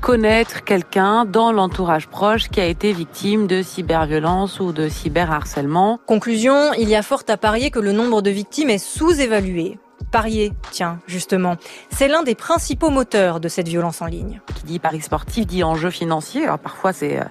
connaître 0.00 0.64
quelqu'un 0.64 1.24
dans 1.24 1.50
l'entourage 1.50 2.06
proche 2.06 2.48
qui 2.48 2.60
a 2.60 2.66
été 2.66 2.92
victime 2.92 3.46
de 3.48 3.62
cyberviolence 3.62 4.60
ou 4.60 4.72
de 4.72 4.88
cyberharcèlement. 4.88 5.98
Conclusion, 6.06 6.72
il 6.78 6.88
y 6.88 6.94
a 6.94 7.02
fort 7.02 7.24
à 7.28 7.36
parier 7.36 7.70
que 7.70 7.80
le 7.80 7.92
nombre 7.92 8.22
de 8.22 8.30
victimes 8.30 8.70
est 8.70 8.78
sous-évalué. 8.78 9.78
Parier, 10.10 10.52
tiens, 10.70 11.00
justement. 11.06 11.56
C'est 11.90 12.08
l'un 12.08 12.22
des 12.22 12.34
principaux 12.34 12.90
moteurs 12.90 13.40
de 13.40 13.48
cette 13.48 13.68
violence 13.68 14.02
en 14.02 14.06
ligne. 14.06 14.40
Qui 14.54 14.64
dit 14.64 14.78
pari 14.78 15.00
sportif 15.00 15.46
dit 15.46 15.64
enjeu 15.64 15.90
financier. 15.90 16.44
Alors 16.44 16.58
parfois 16.58 16.92
c'est 16.92 17.18
euh, 17.18 17.24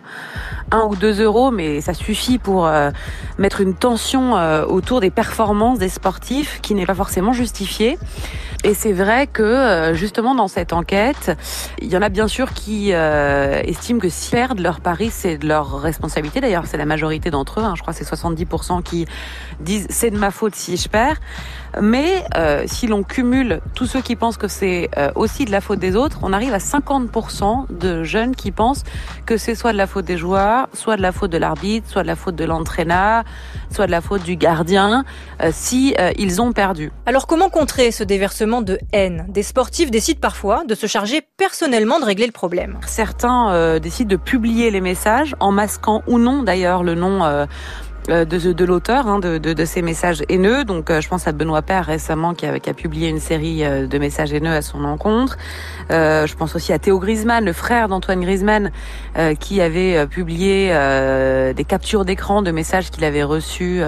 un 0.72 0.84
ou 0.84 0.96
deux 0.96 1.22
euros, 1.22 1.51
mais 1.51 1.82
ça 1.82 1.94
suffit 1.94 2.38
pour 2.38 2.67
euh, 2.67 2.91
mettre 3.38 3.62
une 3.62 3.75
tension 3.75 4.38
euh, 4.38 4.65
autour 4.65 5.00
des 5.00 5.10
performances 5.10 5.79
des 5.79 5.89
sportifs 5.89 6.60
qui 6.62 6.75
n'est 6.75 6.86
pas 6.86 6.96
forcément 6.96 7.34
justifiée. 7.34 7.98
Et 8.63 8.74
c'est 8.74 8.94
vrai 8.94 9.27
que 9.27 9.91
justement 9.94 10.34
dans 10.34 10.48
cette 10.48 10.74
enquête, 10.74 11.38
il 11.79 11.88
y 11.88 11.96
en 11.96 12.01
a 12.01 12.10
bien 12.10 12.27
sûr 12.27 12.51
qui 12.53 12.89
estiment 12.89 14.00
que 14.00 14.10
si 14.10 14.32
perdent 14.32 14.60
leur 14.60 14.79
pari, 14.79 15.12
c'est 15.12 15.38
de 15.38 15.48
leur 15.48 15.79
responsabilité. 15.82 16.41
D'ailleurs, 16.41 16.63
c'est 16.65 16.77
la 16.77 16.86
majorité 16.86 17.29
d'entre 17.29 17.60
eux. 17.60 17.63
Hein. 17.63 17.74
je 17.75 17.84
crois 17.84 17.94
c'est 17.94 18.10
70% 18.10 18.82
qui 18.82 19.05
disent 19.60 19.86
c'est 19.91 20.10
de 20.10 20.17
ma 20.17 20.32
faute 20.32 20.55
si 20.55 20.77
je 20.77 20.89
perds. 20.89 21.17
Mais 21.82 22.24
euh, 22.36 22.63
si 22.67 22.88
l'on 22.88 23.03
cumule 23.03 23.62
tous 23.74 23.86
ceux 23.86 24.01
qui 24.01 24.15
pensent 24.15 24.38
que 24.38 24.48
c'est 24.48 24.89
euh, 24.98 25.12
aussi 25.15 25.46
de 25.46 25.51
la 25.51 25.62
faute 25.62 25.79
des 25.79 25.96
autres, 25.96 26.20
on 26.24 26.34
arrive 26.34 26.53
à 26.53 26.60
50% 26.60 27.65
de 27.70 28.03
jeunes 28.03 28.36
qui 28.36 28.51
pensent 28.51 28.84
que 29.25 29.38
c'est 29.38 29.55
soit 29.55 29.74
de 29.74 29.77
la 29.77 29.88
faute 29.88 30.05
des 30.05 30.17
joueurs, 30.17 30.67
soit 30.74 30.98
de 30.98 31.01
la 31.01 31.12
faute 31.12 31.32
de 31.32 31.38
l'arbitre, 31.38 31.89
soit 31.89 32.03
de 32.03 32.08
la 32.08 32.15
faute 32.15 32.36
de 32.36 32.46
l'entraîneur, 32.46 33.24
soit 33.72 33.88
de 33.88 33.91
la 33.91 34.01
faute 34.01 34.24
du 34.24 34.36
gardien, 34.36 35.03
euh, 35.41 35.50
si 35.51 35.96
ils 36.17 36.41
ont 36.41 36.51
perdu. 36.51 36.91
Alors 37.05 37.27
comment 37.27 37.50
contrer 37.50 37.91
ce 37.91 38.03
déversement 38.03 38.62
de 38.62 38.79
haine? 38.91 39.25
Des 39.29 39.44
sportifs 39.44 39.91
décident 39.91 40.20
parfois 40.20 40.63
de 40.65 40.75
se 40.75 40.88
charger 40.88 41.22
personnellement 41.38 42.00
de 42.00 42.05
régler 42.05 42.25
le 42.25 42.32
problème. 42.32 42.77
Certains 42.86 43.79
décident 43.79 44.10
de 44.10 44.15
publier 44.15 44.72
les 44.72 44.82
messages 44.82 45.36
en 45.39 45.51
masquant 45.51 46.01
ou 46.08 46.20
non 46.20 46.44
d'ailleurs 46.44 46.84
le 46.84 46.96
nom 46.96 47.24
euh, 47.24 47.46
de, 48.07 48.51
de 48.51 48.65
l'auteur 48.65 49.07
hein, 49.07 49.19
de, 49.19 49.38
de, 49.38 49.53
de, 49.53 49.65
ces 49.65 49.81
messages 49.81 50.24
haineux. 50.29 50.63
Donc, 50.63 50.89
euh, 50.89 51.01
je 51.01 51.07
pense 51.09 51.27
à 51.27 51.31
Benoît 51.31 51.62
Père 51.62 51.85
récemment 51.85 52.33
qui 52.33 52.45
a, 52.45 52.59
qui 52.59 52.69
a 52.69 52.74
publié 52.74 53.09
une 53.09 53.19
série 53.19 53.63
euh, 53.63 53.88
de 53.88 53.97
messages 53.97 54.33
haineux 54.33 54.51
à 54.51 54.62
son 54.62 54.83
encontre. 54.83 55.38
Euh, 55.91 56.27
je 56.27 56.35
pense 56.35 56.55
aussi 56.55 56.74
à 56.74 56.79
Théo 56.79 57.00
Griezmann, 57.00 57.43
le 57.43 57.53
frère 57.53 57.88
d'Antoine 57.88 58.21
Griezmann, 58.21 58.71
qui 59.39 59.62
avait 59.62 60.05
publié 60.07 60.69
des 61.55 61.63
captures 61.63 62.05
d'écran 62.05 62.41
de 62.41 62.51
messages 62.51 62.91
qu'il 62.91 63.03
avait 63.03 63.24
reçus 63.24 63.81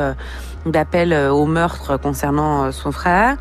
d'appels 0.72 1.14
au 1.14 1.46
meurtre 1.46 1.98
concernant 1.98 2.72
son 2.72 2.92
frère. 2.92 3.38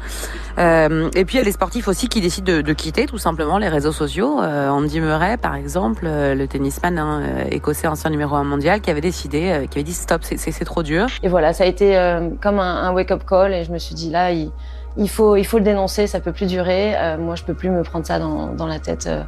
Euh, 0.58 1.10
et 1.14 1.24
puis 1.24 1.36
il 1.36 1.38
y 1.38 1.40
a 1.40 1.44
les 1.44 1.52
sportifs 1.52 1.86
aussi 1.88 2.08
qui 2.08 2.20
décident 2.20 2.62
de, 2.62 2.72
quitter 2.72 3.06
tout 3.06 3.18
simplement 3.18 3.58
les 3.58 3.68
réseaux 3.68 3.92
sociaux. 3.92 4.40
Euh, 4.42 4.68
Andy 4.68 5.00
Murray, 5.00 5.36
par 5.36 5.54
exemple, 5.54 6.04
euh, 6.06 6.34
le 6.34 6.48
tennisman 6.48 6.98
hein, 6.98 7.22
euh, 7.22 7.44
écossais 7.50 7.86
ancien 7.86 8.10
numéro 8.10 8.36
un 8.36 8.44
mondial, 8.44 8.80
qui 8.80 8.90
avait 8.90 9.00
décidé, 9.00 9.66
qui 9.70 9.78
avait 9.78 9.84
dit 9.84 9.92
stop, 9.92 10.22
c'est 10.24 10.64
trop 10.64 10.82
dur. 10.82 11.06
Et 11.22 11.28
voilà, 11.28 11.52
ça 11.52 11.64
a 11.64 11.66
été 11.66 11.96
comme 12.40 12.58
un, 12.58 12.84
un 12.84 12.92
wake-up 12.92 13.22
call 13.28 13.52
et 13.52 13.64
je 13.64 13.72
me 13.72 13.78
suis 13.78 13.94
dit 13.94 14.10
là, 14.10 14.32
il 14.32 14.50
il 14.98 15.08
faut, 15.08 15.36
il 15.36 15.44
faut 15.44 15.58
le 15.58 15.64
dénoncer, 15.64 16.06
ça 16.06 16.20
peut 16.20 16.32
plus 16.32 16.46
durer. 16.46 16.94
Euh, 16.96 17.18
moi, 17.18 17.34
je 17.34 17.42
peux 17.42 17.54
plus 17.54 17.70
me 17.70 17.82
prendre 17.82 18.06
ça 18.06 18.18
dans, 18.18 18.54
dans 18.54 18.66
la 18.66 18.78
tête 18.78 19.06
euh, 19.06 19.22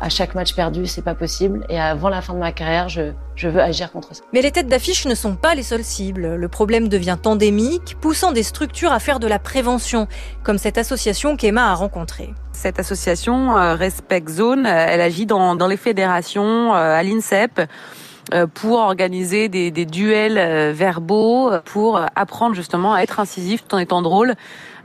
à 0.00 0.08
chaque 0.08 0.34
match 0.34 0.54
perdu, 0.54 0.86
c'est 0.86 1.02
pas 1.02 1.14
possible. 1.14 1.64
Et 1.68 1.80
avant 1.80 2.10
la 2.10 2.20
fin 2.20 2.34
de 2.34 2.38
ma 2.38 2.52
carrière, 2.52 2.88
je, 2.88 3.12
je 3.34 3.48
veux 3.48 3.60
agir 3.60 3.90
contre 3.90 4.14
ça. 4.14 4.22
Mais 4.32 4.42
les 4.42 4.50
têtes 4.50 4.68
d'affiche 4.68 5.06
ne 5.06 5.14
sont 5.14 5.34
pas 5.34 5.54
les 5.54 5.62
seules 5.62 5.84
cibles. 5.84 6.34
Le 6.34 6.48
problème 6.48 6.88
devient 6.88 7.16
endémique, 7.24 7.96
poussant 8.00 8.32
des 8.32 8.42
structures 8.42 8.92
à 8.92 8.98
faire 8.98 9.18
de 9.18 9.26
la 9.26 9.38
prévention, 9.38 10.08
comme 10.42 10.58
cette 10.58 10.76
association 10.76 11.36
qu'Emma 11.36 11.70
a 11.70 11.74
rencontrée. 11.74 12.34
Cette 12.52 12.78
association 12.78 13.56
euh, 13.56 13.74
Respect 13.74 14.24
Zone, 14.28 14.66
elle 14.66 15.00
agit 15.00 15.26
dans, 15.26 15.56
dans 15.56 15.66
les 15.66 15.78
fédérations, 15.78 16.72
à 16.72 17.02
l'INSEP 17.02 17.62
pour 18.54 18.78
organiser 18.78 19.50
des, 19.50 19.70
des 19.70 19.84
duels 19.84 20.72
verbaux, 20.72 21.50
pour 21.66 22.00
apprendre 22.16 22.54
justement 22.54 22.94
à 22.94 23.02
être 23.02 23.20
incisif 23.20 23.66
tout 23.66 23.74
en 23.74 23.78
étant 23.78 24.00
drôle 24.00 24.34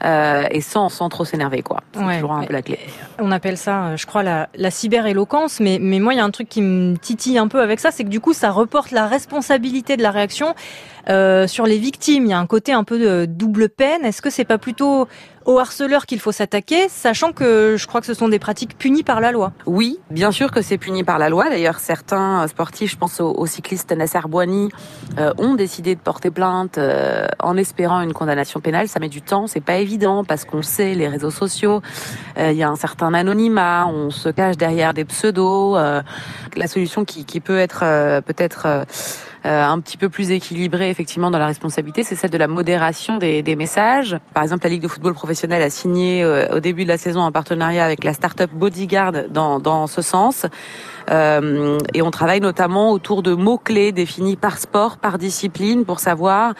euh, 0.03 0.43
et 0.51 0.61
sans, 0.61 0.89
sans 0.89 1.09
trop 1.09 1.25
s'énerver, 1.25 1.61
quoi. 1.61 1.81
C'est 1.93 2.15
toujours 2.15 2.33
un 2.33 2.43
peu 2.43 2.53
la 2.53 2.61
clé. 2.61 2.79
On 3.19 3.31
appelle 3.31 3.57
ça, 3.57 3.83
euh, 3.83 3.97
je 3.97 4.05
crois, 4.05 4.23
la, 4.23 4.49
la 4.55 4.71
cyber-éloquence, 4.71 5.59
mais, 5.59 5.77
mais 5.81 5.99
moi, 5.99 6.13
il 6.13 6.17
y 6.17 6.19
a 6.19 6.23
un 6.23 6.31
truc 6.31 6.47
qui 6.47 6.61
me 6.61 6.95
titille 6.97 7.37
un 7.37 7.47
peu 7.47 7.61
avec 7.61 7.79
ça, 7.79 7.91
c'est 7.91 8.03
que 8.03 8.09
du 8.09 8.19
coup, 8.19 8.33
ça 8.33 8.51
reporte 8.51 8.91
la 8.91 9.07
responsabilité 9.07 9.97
de 9.97 10.03
la 10.03 10.11
réaction 10.11 10.55
euh, 11.09 11.47
sur 11.47 11.65
les 11.65 11.77
victimes. 11.77 12.25
Il 12.25 12.29
y 12.29 12.33
a 12.33 12.39
un 12.39 12.45
côté 12.45 12.71
un 12.71 12.83
peu 12.83 12.99
de 12.99 13.25
double 13.25 13.69
peine. 13.69 14.05
Est-ce 14.05 14.21
que 14.21 14.29
c'est 14.29 14.45
pas 14.45 14.59
plutôt 14.59 15.07
aux 15.45 15.57
harceleurs 15.57 16.05
qu'il 16.05 16.19
faut 16.19 16.31
s'attaquer, 16.31 16.87
sachant 16.89 17.31
que 17.31 17.75
je 17.77 17.87
crois 17.87 18.01
que 18.01 18.05
ce 18.05 18.13
sont 18.13 18.27
des 18.27 18.37
pratiques 18.37 18.77
punies 18.77 19.01
par 19.01 19.19
la 19.19 19.31
loi? 19.31 19.51
Oui, 19.65 19.99
bien 20.11 20.31
sûr 20.31 20.51
que 20.51 20.61
c'est 20.61 20.77
puni 20.77 21.03
par 21.03 21.17
la 21.17 21.29
loi. 21.29 21.49
D'ailleurs, 21.49 21.79
certains 21.79 22.47
sportifs, 22.47 22.91
je 22.91 22.97
pense 22.97 23.19
au, 23.19 23.45
cycliste 23.47 23.91
Nasser 23.91 24.19
Bouani, 24.27 24.69
euh, 25.17 25.33
ont 25.39 25.55
décidé 25.55 25.95
de 25.95 25.99
porter 25.99 26.29
plainte 26.29 26.77
euh, 26.77 27.25
en 27.39 27.57
espérant 27.57 28.01
une 28.01 28.13
condamnation 28.13 28.59
pénale. 28.59 28.87
Ça 28.87 28.99
met 28.99 29.09
du 29.09 29.23
temps, 29.23 29.47
c'est 29.47 29.61
pas 29.61 29.77
évident 29.77 29.88
parce 30.27 30.45
qu'on 30.45 30.61
sait 30.61 30.93
les 30.93 31.07
réseaux 31.07 31.31
sociaux, 31.31 31.81
euh, 32.37 32.51
il 32.51 32.57
y 32.57 32.63
a 32.63 32.69
un 32.69 32.75
certain 32.75 33.13
anonymat, 33.13 33.87
on 33.87 34.09
se 34.09 34.29
cache 34.29 34.57
derrière 34.57 34.93
des 34.93 35.05
pseudos. 35.05 35.75
la 35.75 36.67
solution 36.67 37.05
qui, 37.05 37.25
qui 37.25 37.39
peut 37.39 37.57
être 37.57 37.79
peut-être 38.21 38.85
un 39.43 39.79
petit 39.79 39.97
peu 39.97 40.09
plus 40.09 40.31
équilibrée 40.31 40.89
effectivement 40.89 41.31
dans 41.31 41.39
la 41.39 41.47
responsabilité, 41.47 42.03
c'est 42.03 42.15
celle 42.15 42.29
de 42.29 42.37
la 42.37 42.47
modération 42.47 43.17
des, 43.17 43.55
messages. 43.55 44.17
Par 44.33 44.43
exemple, 44.43 44.63
la 44.63 44.69
Ligue 44.69 44.81
de 44.81 44.87
football 44.87 45.13
professionnel 45.13 45.61
a 45.61 45.69
signé 45.69 46.25
au 46.25 46.59
début 46.59 46.83
de 46.83 46.89
la 46.89 46.97
saison 46.97 47.23
un 47.23 47.31
partenariat 47.31 47.85
avec 47.85 48.03
la 48.03 48.13
start-up 48.13 48.51
Bodyguard 48.53 49.13
dans, 49.29 49.59
dans 49.59 49.87
ce 49.87 50.01
sens. 50.01 50.45
Euh, 51.09 51.77
et 51.93 52.01
on 52.01 52.11
travaille 52.11 52.41
notamment 52.41 52.91
autour 52.91 53.23
de 53.23 53.33
mots-clés 53.33 53.91
définis 53.91 54.35
par 54.35 54.57
sport, 54.57 54.97
par 54.97 55.17
discipline, 55.17 55.85
pour 55.85 55.99
savoir 55.99 56.53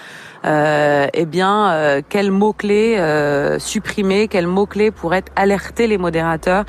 euh, 0.46 1.08
eh 1.14 1.26
bien 1.26 1.72
euh, 1.72 2.02
quels 2.08 2.32
mots-clés 2.32 2.98
euh, 2.98 3.60
supprimer, 3.60 4.28
quels 4.28 4.48
mots-clés 4.48 4.92
pourraient 4.92 5.26
alerter 5.36 5.88
les 5.88 5.98
modérateurs 5.98 6.66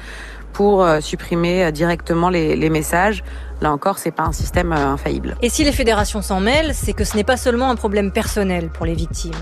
pour 0.52 0.83
euh, 0.83 1.00
supprimer 1.00 1.71
directement 1.73 2.29
les 2.29 2.71
messages. 2.71 3.23
Là 3.61 3.73
encore, 3.73 3.99
c'est 3.99 4.11
pas 4.11 4.23
un 4.23 4.33
système 4.33 4.73
euh, 4.73 4.93
infaillible. 4.93 5.37
Et 5.43 5.50
si 5.50 5.64
les 5.64 5.73
fédérations 5.73 6.23
s'en 6.23 6.40
mêlent, 6.40 6.75
c'est 6.75 6.95
que 6.95 7.05
ce 7.05 7.14
n'est 7.17 7.25
pas 7.25 7.37
seulement 7.37 7.71
un 7.71 7.76
problème 7.76 8.11
personnel 8.11 8.71
pour 8.71 8.87
les 8.87 8.95
victimes. 8.95 9.35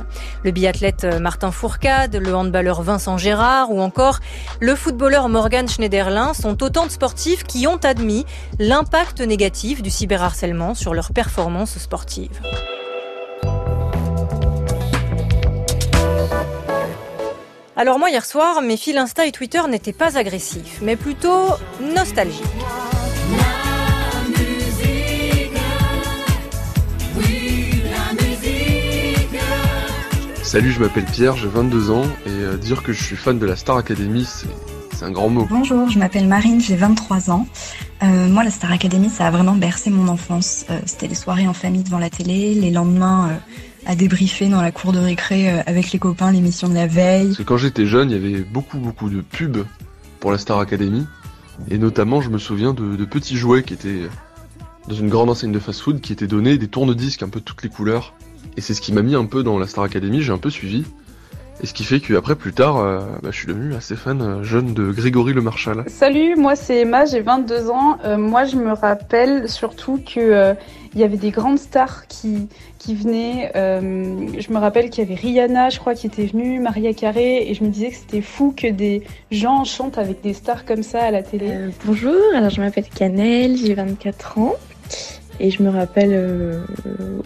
Le 0.43 0.51
biathlète 0.51 1.05
euh, 1.05 1.21
Martin 1.21 1.53
Fourcade, 1.53 2.17
le 2.17 2.35
handballeur 2.35 2.83
Vincent 2.83 3.17
Gérard 3.17 3.71
ou 3.71 3.81
encore 3.81 4.19
le 4.61 4.75
footballeur 4.75 5.29
Morgan 5.29 5.69
Schneiderlin 5.69 6.35
sont 6.35 6.63
autant 6.65 6.87
de 6.87 6.91
sportifs 6.91 7.45
qui 7.45 7.67
ont 7.69 7.77
admis 7.77 8.27
l'impact 8.59 9.21
négatif 9.21 9.83
du 9.83 9.91
cyberharcèlement 9.91 10.75
sur 10.75 10.95
leur 10.95 11.13
performance 11.13 11.79
sportive. 11.79 12.41
Alors 17.77 18.01
moi 18.01 18.11
hier 18.11 18.25
soir, 18.25 18.61
mes 18.61 18.77
fils 18.77 18.97
Insta 18.97 19.27
et 19.27 19.31
Twitter 19.31 19.61
n'étaient 19.69 19.93
pas 19.93 20.19
agressifs, 20.19 20.81
mais 20.83 20.97
plutôt 20.97 21.51
nostalgiques. 21.81 22.43
Salut, 30.49 30.73
je 30.73 30.81
m'appelle 30.81 31.05
Pierre, 31.05 31.37
j'ai 31.37 31.47
22 31.47 31.91
ans 31.91 32.07
et 32.25 32.31
euh, 32.31 32.57
dire 32.57 32.83
que 32.83 32.95
je 32.95 33.05
suis 33.05 33.17
fan 33.17 33.39
de 33.39 33.45
la 33.45 33.55
Star 33.55 33.77
Academy, 33.77 34.25
c'est 34.25 35.05
un 35.05 35.11
grand 35.11 35.29
mot. 35.29 35.47
Bonjour, 35.51 35.91
je 35.91 35.99
m'appelle 35.99 36.27
Marine, 36.27 36.59
j'ai 36.59 36.75
23 36.75 37.31
ans. 37.31 37.47
Euh, 38.03 38.29
moi, 38.29 38.45
la 38.45 38.51
Star 38.51 38.73
Academy, 38.73 39.11
ça 39.11 39.27
a 39.27 39.31
vraiment 39.31 39.57
bercé 39.57 39.91
mon 39.91 40.09
enfance. 40.09 40.65
Euh, 40.71 40.81
C'était 40.87 41.07
les 41.07 41.15
soirées 41.15 41.47
en 41.47 41.53
famille 41.53 41.83
devant 41.83 41.99
la 41.99 42.09
télé, 42.09 42.55
les 42.55 42.71
lendemains 42.71 43.39
à 43.85 43.95
débriefer 43.95 44.49
dans 44.49 44.63
la 44.63 44.73
cour 44.73 44.93
de 44.93 44.99
récré 44.99 45.51
avec 45.67 45.93
les 45.93 45.99
copains 45.99 46.33
l'émission 46.33 46.71
de 46.71 46.75
la 46.75 46.87
veille. 46.87 47.27
Parce 47.27 47.37
que 47.37 47.43
quand 47.43 47.59
j'étais 47.59 47.85
jeune, 47.85 48.11
il 48.11 48.15
y 48.15 48.17
avait 48.17 48.41
beaucoup, 48.43 48.79
beaucoup 48.79 49.11
de 49.11 49.21
pubs 49.21 49.67
pour 50.19 50.33
la 50.33 50.39
Star 50.39 50.61
Academy. 50.61 51.07
Et 51.71 51.77
notamment, 51.77 52.23
je 52.23 52.31
me 52.31 52.39
souviens 52.39 52.73
de, 52.73 52.97
de 52.97 53.05
petits 53.05 53.37
jouets 53.37 53.65
qui 53.65 53.75
étaient 53.75 54.09
dans 54.89 54.95
une 54.95 55.11
grande 55.11 55.29
enseigne 55.29 55.53
de 55.53 55.59
fast-food 55.59 56.01
qui 56.01 56.15
étaient 56.15 56.27
donnés, 56.27 56.57
des 56.57 56.69
tourne-disques 56.69 57.23
un 57.23 57.29
peu 57.29 57.41
de 57.41 57.45
toutes 57.45 57.63
les 57.63 57.69
couleurs. 57.69 58.15
Et 58.57 58.61
c'est 58.61 58.75
ce 58.75 58.81
qui 58.81 58.93
m'a 58.93 59.03
mis 59.03 59.15
un 59.15 59.27
peu 59.27 59.43
dans 59.43 59.59
la 59.59 59.67
Star 59.67 59.85
Academy, 59.85 60.23
j'ai 60.23 60.33
un 60.33 60.39
peu 60.39 60.51
suivi. 60.51 60.85
Et 61.61 61.67
ce 61.67 61.75
qui 61.75 61.83
fait 61.83 61.99
qu'après, 61.99 62.37
plus 62.37 62.53
tard, 62.53 62.77
euh, 62.77 63.01
bah, 63.21 63.31
je 63.33 63.37
suis 63.37 63.49
devenu 63.49 63.75
assez 63.75 63.97
fan 63.97 64.23
euh, 64.23 64.43
jeune 64.45 64.75
de 64.75 64.93
Grégory 64.93 65.33
Le 65.33 65.41
Marchal. 65.41 65.85
Salut, 65.89 66.37
moi 66.37 66.55
c'est 66.55 66.83
Emma, 66.83 67.05
j'ai 67.05 67.21
22 67.21 67.71
ans. 67.71 67.99
Euh, 68.05 68.17
moi 68.17 68.45
je 68.45 68.55
me 68.55 68.73
rappelle 68.73 69.49
surtout 69.49 69.99
que 69.99 70.21
euh, 70.21 70.55
il 70.95 71.01
y 71.01 71.03
avait 71.03 71.17
des 71.17 71.31
grandes 71.31 71.59
stars 71.59 72.07
qui, 72.07 72.49
qui 72.79 72.95
venaient. 72.95 73.51
Euh, 73.57 74.29
je 74.39 74.53
me 74.53 74.59
rappelle 74.59 74.89
qu'il 74.89 75.03
y 75.03 75.07
avait 75.07 75.21
Rihanna, 75.21 75.71
je 75.71 75.81
crois, 75.81 75.95
qui 75.95 76.07
était 76.07 76.27
venue, 76.27 76.61
Maria 76.61 76.95
Carré, 76.95 77.49
et 77.49 77.55
je 77.55 77.65
me 77.65 77.71
disais 77.71 77.91
que 77.91 77.97
c'était 77.97 78.23
fou 78.23 78.55
que 78.57 78.69
des 78.69 79.03
gens 79.33 79.65
chantent 79.65 79.99
avec 79.99 80.21
des 80.23 80.35
stars 80.35 80.65
comme 80.65 80.85
ça 80.85 81.03
à 81.03 81.11
la 81.11 81.25
télé. 81.25 81.71
bonjour, 81.85 82.15
alors 82.37 82.51
je 82.51 82.61
m'appelle 82.61 82.87
Canel, 82.95 83.57
j'ai 83.57 83.75
24 83.75 84.39
ans. 84.39 84.55
Et 85.41 85.51
je 85.51 85.63
me 85.63 85.71
rappelle, 85.71 86.11
euh, 86.13 86.61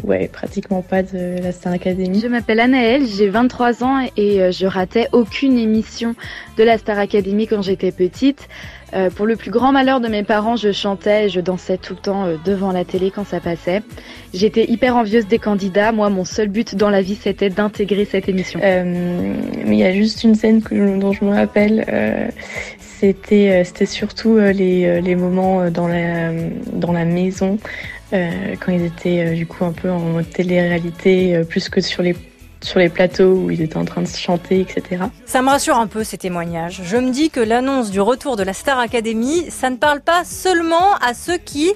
ouais, 0.05 0.29
pratiquement 0.29 0.83
pas 0.83 1.03
de 1.03 1.43
la 1.43 1.53
Star 1.53 1.73
Academy. 1.73 2.21
Je 2.21 2.27
m'appelle 2.27 2.61
Anaëlle, 2.61 3.07
j'ai 3.07 3.29
23 3.29 3.85
ans 3.85 4.07
et 4.17 4.43
euh, 4.43 4.53
je 4.53 4.67
ratais 4.67 5.09
aucune 5.13 5.59
émission 5.59 6.15
de 6.59 6.65
la 6.65 6.79
Star 6.79 6.99
Academy 6.99 7.47
quand 7.47 7.63
j'étais 7.63 7.93
petite. 7.93 8.49
Euh, 8.95 9.09
pour 9.09 9.25
le 9.25 9.37
plus 9.37 9.51
grand 9.51 9.73
malheur 9.73 10.01
de 10.01 10.09
mes 10.09 10.23
parents, 10.23 10.57
je 10.57 10.71
chantais 10.71 11.27
et 11.27 11.29
je 11.31 11.41
dansais 11.41 11.79
tout 11.79 11.95
le 11.95 12.01
temps 12.01 12.27
euh, 12.27 12.37
devant 12.45 12.73
la 12.73 12.85
télé 12.85 13.11
quand 13.11 13.27
ça 13.27 13.41
passait. 13.41 13.83
J'étais 14.35 14.71
hyper 14.71 14.97
envieuse 14.97 15.27
des 15.27 15.39
candidats. 15.39 15.93
Moi, 15.93 16.11
mon 16.11 16.27
seul 16.27 16.49
but 16.49 16.75
dans 16.75 16.91
la 16.91 17.01
vie, 17.01 17.15
c'était 17.15 17.49
d'intégrer 17.49 18.05
cette 18.05 18.29
émission. 18.29 18.61
Euh, 18.63 18.85
mais 19.65 19.77
il 19.77 19.79
y 19.79 19.85
a 19.85 19.93
juste 19.93 20.25
une 20.25 20.35
scène 20.35 20.63
que, 20.63 20.99
dont 20.99 21.13
je 21.13 21.25
me 21.25 21.35
rappelle. 21.35 21.87
Euh, 21.89 22.29
c'était, 22.79 23.65
c'était 23.65 23.87
surtout 23.87 24.39
les, 24.39 25.01
les 25.01 25.17
moments 25.17 25.69
dans 25.71 25.89
la, 25.89 26.31
dans 26.73 26.93
la 26.93 27.05
maison 27.05 27.59
euh, 28.13 28.57
quand 28.61 28.73
ils 28.73 28.85
étaient 28.85 29.25
euh, 29.25 29.35
du 29.35 29.47
coup 29.47 29.65
un 29.65 29.73
peu 29.73 29.91
en 29.91 30.23
télé-réalité, 30.23 31.37
euh, 31.37 31.45
plus 31.45 31.69
que 31.69 31.81
sur 31.81 32.03
les 32.03 32.15
sur 32.61 32.79
les 32.79 32.89
plateaux 32.89 33.33
où 33.33 33.51
ils 33.51 33.61
étaient 33.61 33.77
en 33.77 33.85
train 33.85 34.03
de 34.03 34.07
chanter, 34.07 34.61
etc. 34.61 35.05
Ça 35.27 35.43
me 35.43 35.49
rassure 35.49 35.77
un 35.77 35.89
peu 35.89 36.05
ces 36.05 36.17
témoignages. 36.17 36.81
Je 36.85 36.97
me 36.97 37.11
dis 37.11 37.29
que 37.29 37.41
l'annonce 37.41 37.91
du 37.91 38.01
retour 38.01 38.37
de 38.37 38.45
la 38.45 38.53
Star 38.53 38.79
Academy, 38.79 39.47
ça 39.51 39.69
ne 39.69 39.77
parle 39.77 40.01
pas 40.01 40.25
seulement 40.25 40.95
à 41.05 41.13
ceux 41.13 41.39
qui, 41.39 41.73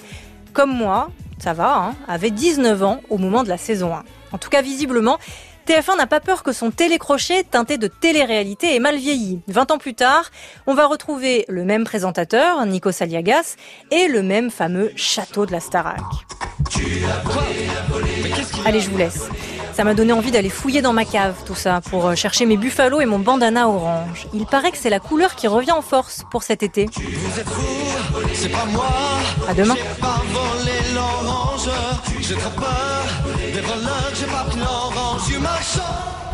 comme 0.52 0.70
moi, 0.70 1.10
ça 1.38 1.54
va, 1.54 1.76
hein, 1.76 1.94
avaient 2.06 2.30
19 2.30 2.82
ans 2.84 3.00
au 3.10 3.18
moment 3.18 3.42
de 3.42 3.48
la 3.48 3.58
saison 3.58 3.94
1. 3.94 4.04
En 4.32 4.38
tout 4.38 4.48
cas, 4.48 4.62
visiblement, 4.62 5.18
TF1 5.66 5.96
n'a 5.96 6.06
pas 6.06 6.20
peur 6.20 6.44
que 6.44 6.52
son 6.52 6.70
télécrochet 6.70 7.42
teinté 7.42 7.76
de 7.76 7.88
télé-réalité 7.88 8.76
ait 8.76 8.78
mal 8.78 8.96
vieilli. 8.96 9.40
20 9.48 9.72
ans 9.72 9.78
plus 9.78 9.94
tard, 9.94 10.30
on 10.68 10.74
va 10.74 10.86
retrouver 10.86 11.44
le 11.48 11.64
même 11.64 11.82
présentateur, 11.82 12.64
Nico 12.66 12.92
Saliagas, 12.92 13.56
et 13.90 14.06
le 14.06 14.22
même 14.22 14.52
fameux 14.52 14.92
château 14.94 15.44
de 15.44 15.50
la 15.50 15.58
Starac. 15.58 15.98
Allez, 18.64 18.80
je 18.80 18.90
vous 18.90 18.96
laisse. 18.96 19.28
Ça 19.76 19.84
m'a 19.84 19.92
donné 19.92 20.14
envie 20.14 20.30
d'aller 20.30 20.48
fouiller 20.48 20.80
dans 20.80 20.94
ma 20.94 21.04
cave, 21.04 21.34
tout 21.44 21.54
ça, 21.54 21.82
pour 21.90 22.06
euh, 22.06 22.14
chercher 22.14 22.46
mes 22.46 22.56
buffalos 22.56 23.02
et 23.02 23.04
mon 23.04 23.18
bandana 23.18 23.68
orange. 23.68 24.26
Il 24.32 24.46
paraît 24.46 24.70
que 24.70 24.78
c'est 24.78 24.88
la 24.88 25.00
couleur 25.00 25.34
qui 25.34 25.48
revient 25.48 25.72
en 25.72 25.82
force 25.82 26.24
pour 26.30 26.42
cet 26.42 26.62
été. 26.62 26.88
À 29.46 29.52
demain. 29.52 29.74
Peur 30.00 30.24
des 33.52 33.60
voleurs, 33.60 34.12
j'ai 34.14 34.24
pas 34.24 34.46
l'orange 34.56 35.26
du 35.28 35.38
marchand. 35.40 36.25